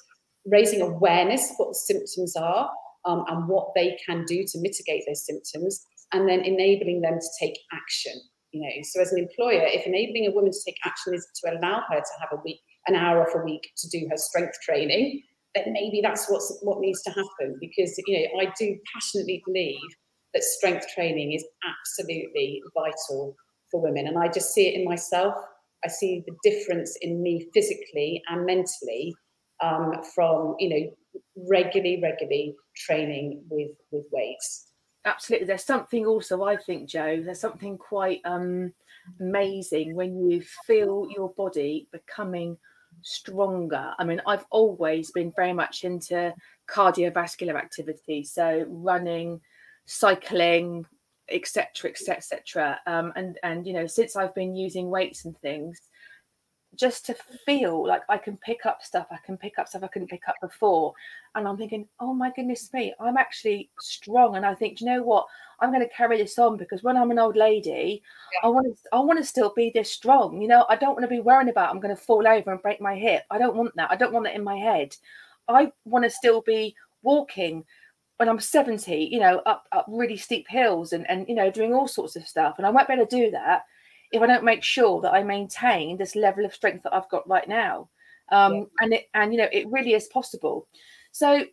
[0.46, 2.70] raising awareness of what the symptoms are
[3.06, 7.28] um, and what they can do to mitigate those symptoms, and then enabling them to
[7.40, 8.14] take action.
[8.52, 11.52] You know, so as an employer, if enabling a woman to take action is to
[11.54, 14.58] allow her to have a week, an hour off a week to do her strength
[14.64, 15.22] training,
[15.56, 17.58] then maybe that's what's what needs to happen.
[17.60, 19.80] Because you know, I do passionately believe
[20.34, 23.36] that strength training is absolutely vital
[23.72, 25.34] for women, and I just see it in myself.
[25.84, 29.14] I see the difference in me physically and mentally
[29.62, 34.68] um, from you know regularly, regularly training with with weights.
[35.06, 37.22] Absolutely, there's something also I think, Jo.
[37.24, 38.74] There's something quite um,
[39.20, 42.58] amazing when you feel your body becoming
[43.02, 43.94] stronger.
[43.98, 46.34] I mean, I've always been very much into
[46.70, 49.42] cardiovascular activity, so running,
[49.86, 50.86] cycling,
[51.30, 55.82] etc etc etc um and and you know since i've been using weights and things
[56.76, 57.16] just to
[57.46, 60.28] feel like i can pick up stuff i can pick up stuff i couldn't pick
[60.28, 60.94] up before.
[61.36, 64.36] And i'm thinking oh my goodness me i'm actually strong.
[64.36, 65.26] And i think you know what?
[65.60, 68.02] I'm going to carry this on because when i'm an old lady
[68.34, 68.48] yeah.
[68.48, 70.66] i want to i want to still be this strong you know?
[70.70, 72.96] I don't want to be worrying about i'm going to fall over and break my
[72.96, 73.24] hip.
[73.30, 73.92] I don't want that.
[73.92, 74.96] I don't want that in my head.
[75.48, 77.66] I want to still be walking
[78.22, 81.74] when I'm 70, you know, up up really steep hills and and you know doing
[81.74, 82.54] all sorts of stuff.
[82.60, 83.64] And I won't be able to do that
[84.12, 87.28] if I don't make sure that I maintain this level of strength that I've got
[87.28, 87.90] right now.
[88.32, 88.64] Um, yeah.
[88.82, 90.68] and it and you know it really is possible.
[91.12, 91.46] So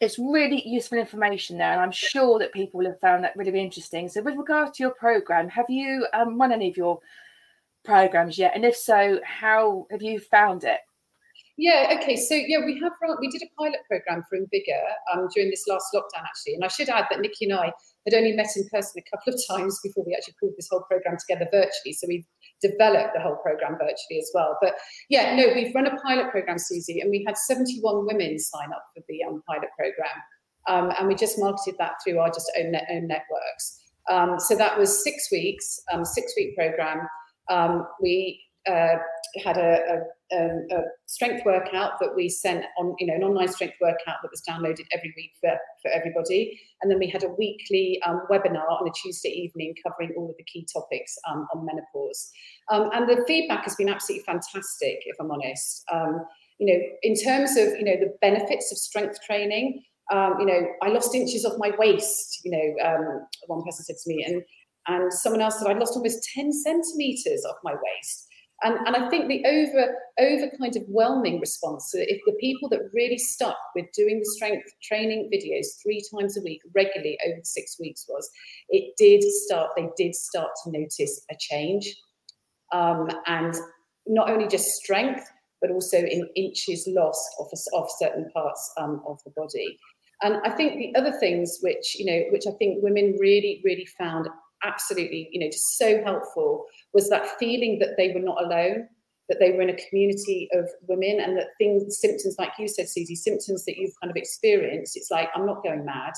[0.00, 3.58] it's really useful information there, and I'm sure that people will have found that really
[3.58, 4.10] interesting.
[4.10, 7.00] So, with regard to your program, have you um, run any of your
[7.82, 8.52] programs yet?
[8.54, 10.80] And if so, how have you found it?
[11.62, 12.16] Yeah, okay.
[12.16, 14.82] So yeah, we have run, we did a pilot program for Invigor
[15.14, 17.72] um, during this last lockdown actually, and I should add that Nikki and I
[18.04, 20.82] had only met in person a couple of times before we actually pulled this whole
[20.90, 21.92] program together virtually.
[21.92, 22.26] So we
[22.60, 24.58] developed the whole program virtually as well.
[24.60, 24.74] But
[25.08, 28.82] yeah, no, we've run a pilot program, Susie, and we had 71 women sign up
[28.92, 30.18] for the um, pilot program.
[30.66, 33.78] Um, and we just marketed that through our just own, net, own networks.
[34.10, 37.06] Um, so that was six weeks, um, six week program.
[37.48, 38.96] Um, we uh,
[39.42, 40.02] had a,
[40.32, 44.30] a, a, strength workout that we sent on, you know, an online strength workout that
[44.30, 46.60] was downloaded every week for, for everybody.
[46.80, 50.36] And then we had a weekly um, webinar on a Tuesday evening covering all of
[50.36, 52.30] the key topics um, on menopause.
[52.70, 55.84] Um, and the feedback has been absolutely fantastic, if I'm honest.
[55.92, 56.24] Um,
[56.58, 59.82] you know, in terms of, you know, the benefits of strength training,
[60.12, 63.96] um, you know, I lost inches off my waist, you know, um, one person said
[63.96, 64.42] to me, and,
[64.88, 68.28] and someone else said I'd lost almost 10 centimeters off my waist.
[68.64, 72.68] And, and I think the over over kind of whelming response, so if the people
[72.68, 77.40] that really stuck with doing the strength training videos three times a week regularly over
[77.42, 78.30] six weeks was,
[78.68, 81.94] it did start, they did start to notice a change.
[82.72, 83.54] Um, and
[84.06, 85.24] not only just strength,
[85.60, 89.78] but also in inches lost off, off certain parts um, of the body.
[90.22, 93.86] And I think the other things which, you know, which I think women really, really
[93.98, 94.28] found
[94.64, 98.88] absolutely, you know, just so helpful was that feeling that they were not alone,
[99.28, 102.88] that they were in a community of women and that things, symptoms like you said,
[102.88, 106.12] Susie, symptoms that you've kind of experienced, it's like, I'm not going mad.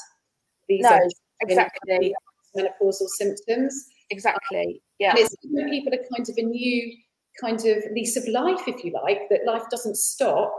[0.68, 1.08] These no, are
[1.40, 2.14] exactly
[2.56, 3.86] menopausal symptoms.
[4.10, 4.58] Exactly.
[4.58, 5.10] Um, yeah.
[5.10, 6.96] And it's giving people a kind of a new
[7.40, 10.54] kind of lease of life, if you like, that life doesn't stop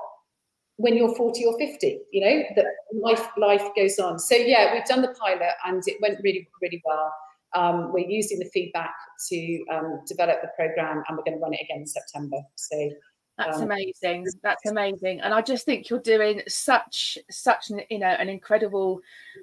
[0.77, 4.85] when you're 40 or 50 you know that life life goes on so yeah we've
[4.85, 7.13] done the pilot and it went really really well
[7.55, 8.93] um, we're using the feedback
[9.29, 12.37] to um, develop the program and we're going to run it again in September.
[12.55, 12.89] So
[13.37, 14.27] that's um, amazing.
[14.43, 15.19] That's amazing.
[15.21, 19.01] And I just think you're doing such such an you know an incredible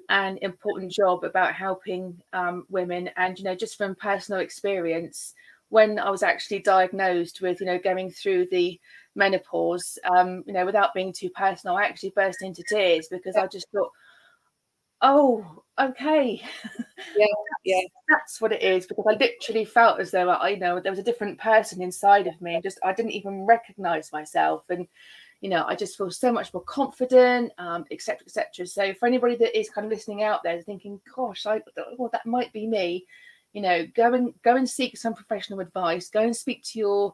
[0.09, 3.09] and important job about helping um, women.
[3.17, 5.33] And you know, just from personal experience,
[5.69, 8.79] when I was actually diagnosed with you know going through the
[9.15, 13.45] menopause, um, you know, without being too personal, I actually burst into tears because I
[13.45, 13.91] just thought,
[15.01, 16.41] oh, okay.
[17.17, 17.25] Yeah,
[17.65, 17.81] yeah.
[18.09, 20.99] That's what it is because I literally felt as though I you know there was
[20.99, 24.87] a different person inside of me and just I didn't even recognize myself and
[25.41, 28.25] you know I just feel so much more confident, um, etc.
[28.25, 28.65] etc.
[28.67, 31.61] So for anybody that is kind of listening out there thinking, gosh, I
[31.97, 33.05] well, that might be me,
[33.51, 37.13] you know, go and go and seek some professional advice, go and speak to your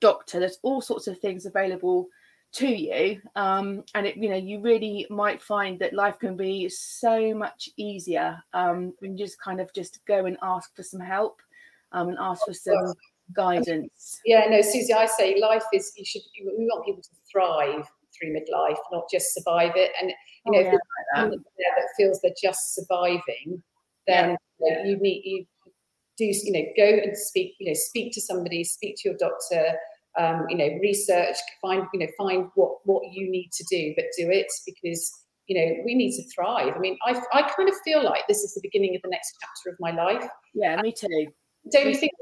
[0.00, 0.40] doctor.
[0.40, 2.08] There's all sorts of things available
[2.52, 6.68] to you um, and it you know you really might find that life can be
[6.68, 11.00] so much easier um, when you just kind of just go and ask for some
[11.00, 11.40] help
[11.92, 12.94] um, and ask for some
[13.34, 17.86] guidance yeah no susie i say life is you should we want people to thrive
[18.16, 20.10] through midlife not just survive it and
[20.46, 20.72] you know oh, yeah, if
[21.20, 21.38] like that.
[21.38, 23.62] that feels they're just surviving
[24.06, 24.36] then yeah.
[24.60, 25.44] you, know, you need you
[26.16, 29.74] do you know go and speak you know speak to somebody speak to your doctor
[30.18, 34.06] um, you know, research, find, you know, find what what you need to do, but
[34.16, 35.10] do it because
[35.46, 36.74] you know we need to thrive.
[36.76, 39.34] I mean, I I kind of feel like this is the beginning of the next
[39.40, 40.28] chapter of my life.
[40.54, 41.28] Yeah, me too.
[41.72, 42.12] Don't you think,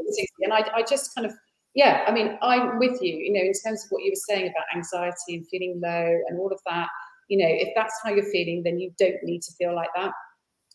[0.42, 1.32] And I I just kind of
[1.74, 3.14] yeah, I mean, I'm with you.
[3.16, 6.38] You know, in terms of what you were saying about anxiety and feeling low and
[6.38, 6.88] all of that.
[7.28, 10.12] You know, if that's how you're feeling, then you don't need to feel like that.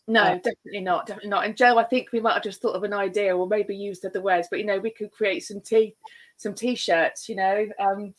[0.08, 1.06] No, definitely not.
[1.06, 1.44] Definitely not.
[1.44, 4.04] And Jo, I think we might have just thought of an idea, or maybe used
[4.04, 5.94] other words, but you know, we could create some tea,
[6.42, 7.28] some t-shirts.
[7.28, 8.14] You know, um,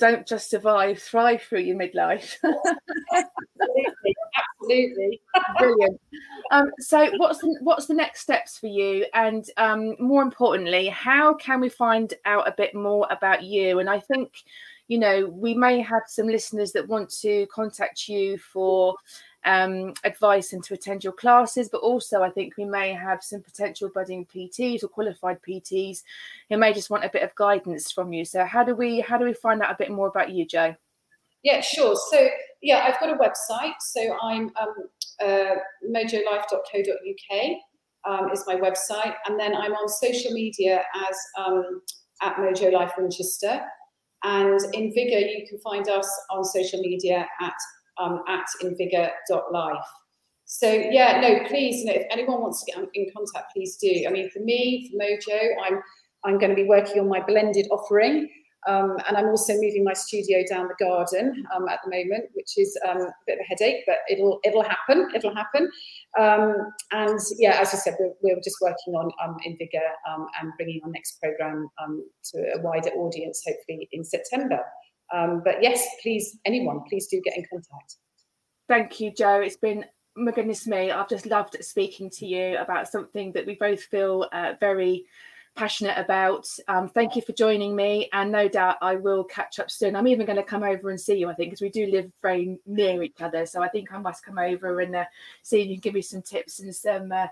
[0.00, 2.34] don't just survive, thrive through your midlife.
[2.42, 5.20] absolutely, absolutely,
[5.58, 6.00] brilliant.
[6.50, 9.06] Um, so, what's the, what's the next steps for you?
[9.14, 13.78] And um, more importantly, how can we find out a bit more about you?
[13.78, 14.32] And I think,
[14.88, 18.96] you know, we may have some listeners that want to contact you for
[19.44, 23.40] um, advice and to attend your classes, but also I think we may have some
[23.40, 26.02] potential budding PTs or qualified PTs
[26.48, 28.24] who may just want a bit of guidance from you.
[28.24, 30.74] So how do we how do we find out a bit more about you, Jo?
[31.42, 31.96] Yeah, sure.
[32.10, 32.28] So
[32.60, 33.74] yeah, I've got a website.
[33.80, 34.74] So I'm um,
[35.24, 35.54] uh,
[35.88, 37.56] mojolife.co.uk
[38.08, 41.82] um, is my website, and then I'm on social media as um,
[42.22, 43.62] at Mojo Life Winchester.
[44.22, 47.54] And Invigor, you can find us on social media at
[48.00, 49.86] um, at invigor.life.
[50.46, 54.04] So yeah, no, please, you know, if anyone wants to get in contact, please do.
[54.08, 55.80] I mean, for me, for Mojo, I'm
[56.24, 58.28] I'm going to be working on my blended offering,
[58.68, 62.58] um, and I'm also moving my studio down the garden um, at the moment, which
[62.58, 65.08] is um, a bit of a headache, but it'll it'll happen.
[65.14, 65.70] It'll happen.
[66.18, 70.52] Um, and yeah, as I said, we're, we're just working on um, Invigor um, and
[70.56, 71.68] bringing our next program
[72.32, 74.60] to a wider audience, hopefully in September.
[75.14, 77.96] Um, but yes, please, anyone, please do get in contact.
[78.68, 79.40] Thank you, Jo.
[79.40, 79.84] It's been
[80.16, 84.28] my goodness me, I've just loved speaking to you about something that we both feel
[84.32, 85.06] uh, very
[85.56, 86.46] passionate about.
[86.68, 89.96] Um, thank you for joining me, and no doubt I will catch up soon.
[89.96, 92.10] I'm even going to come over and see you, I think, because we do live
[92.22, 93.46] very near each other.
[93.46, 95.04] So I think I must come over and uh,
[95.42, 97.26] see you and give me some tips and some uh,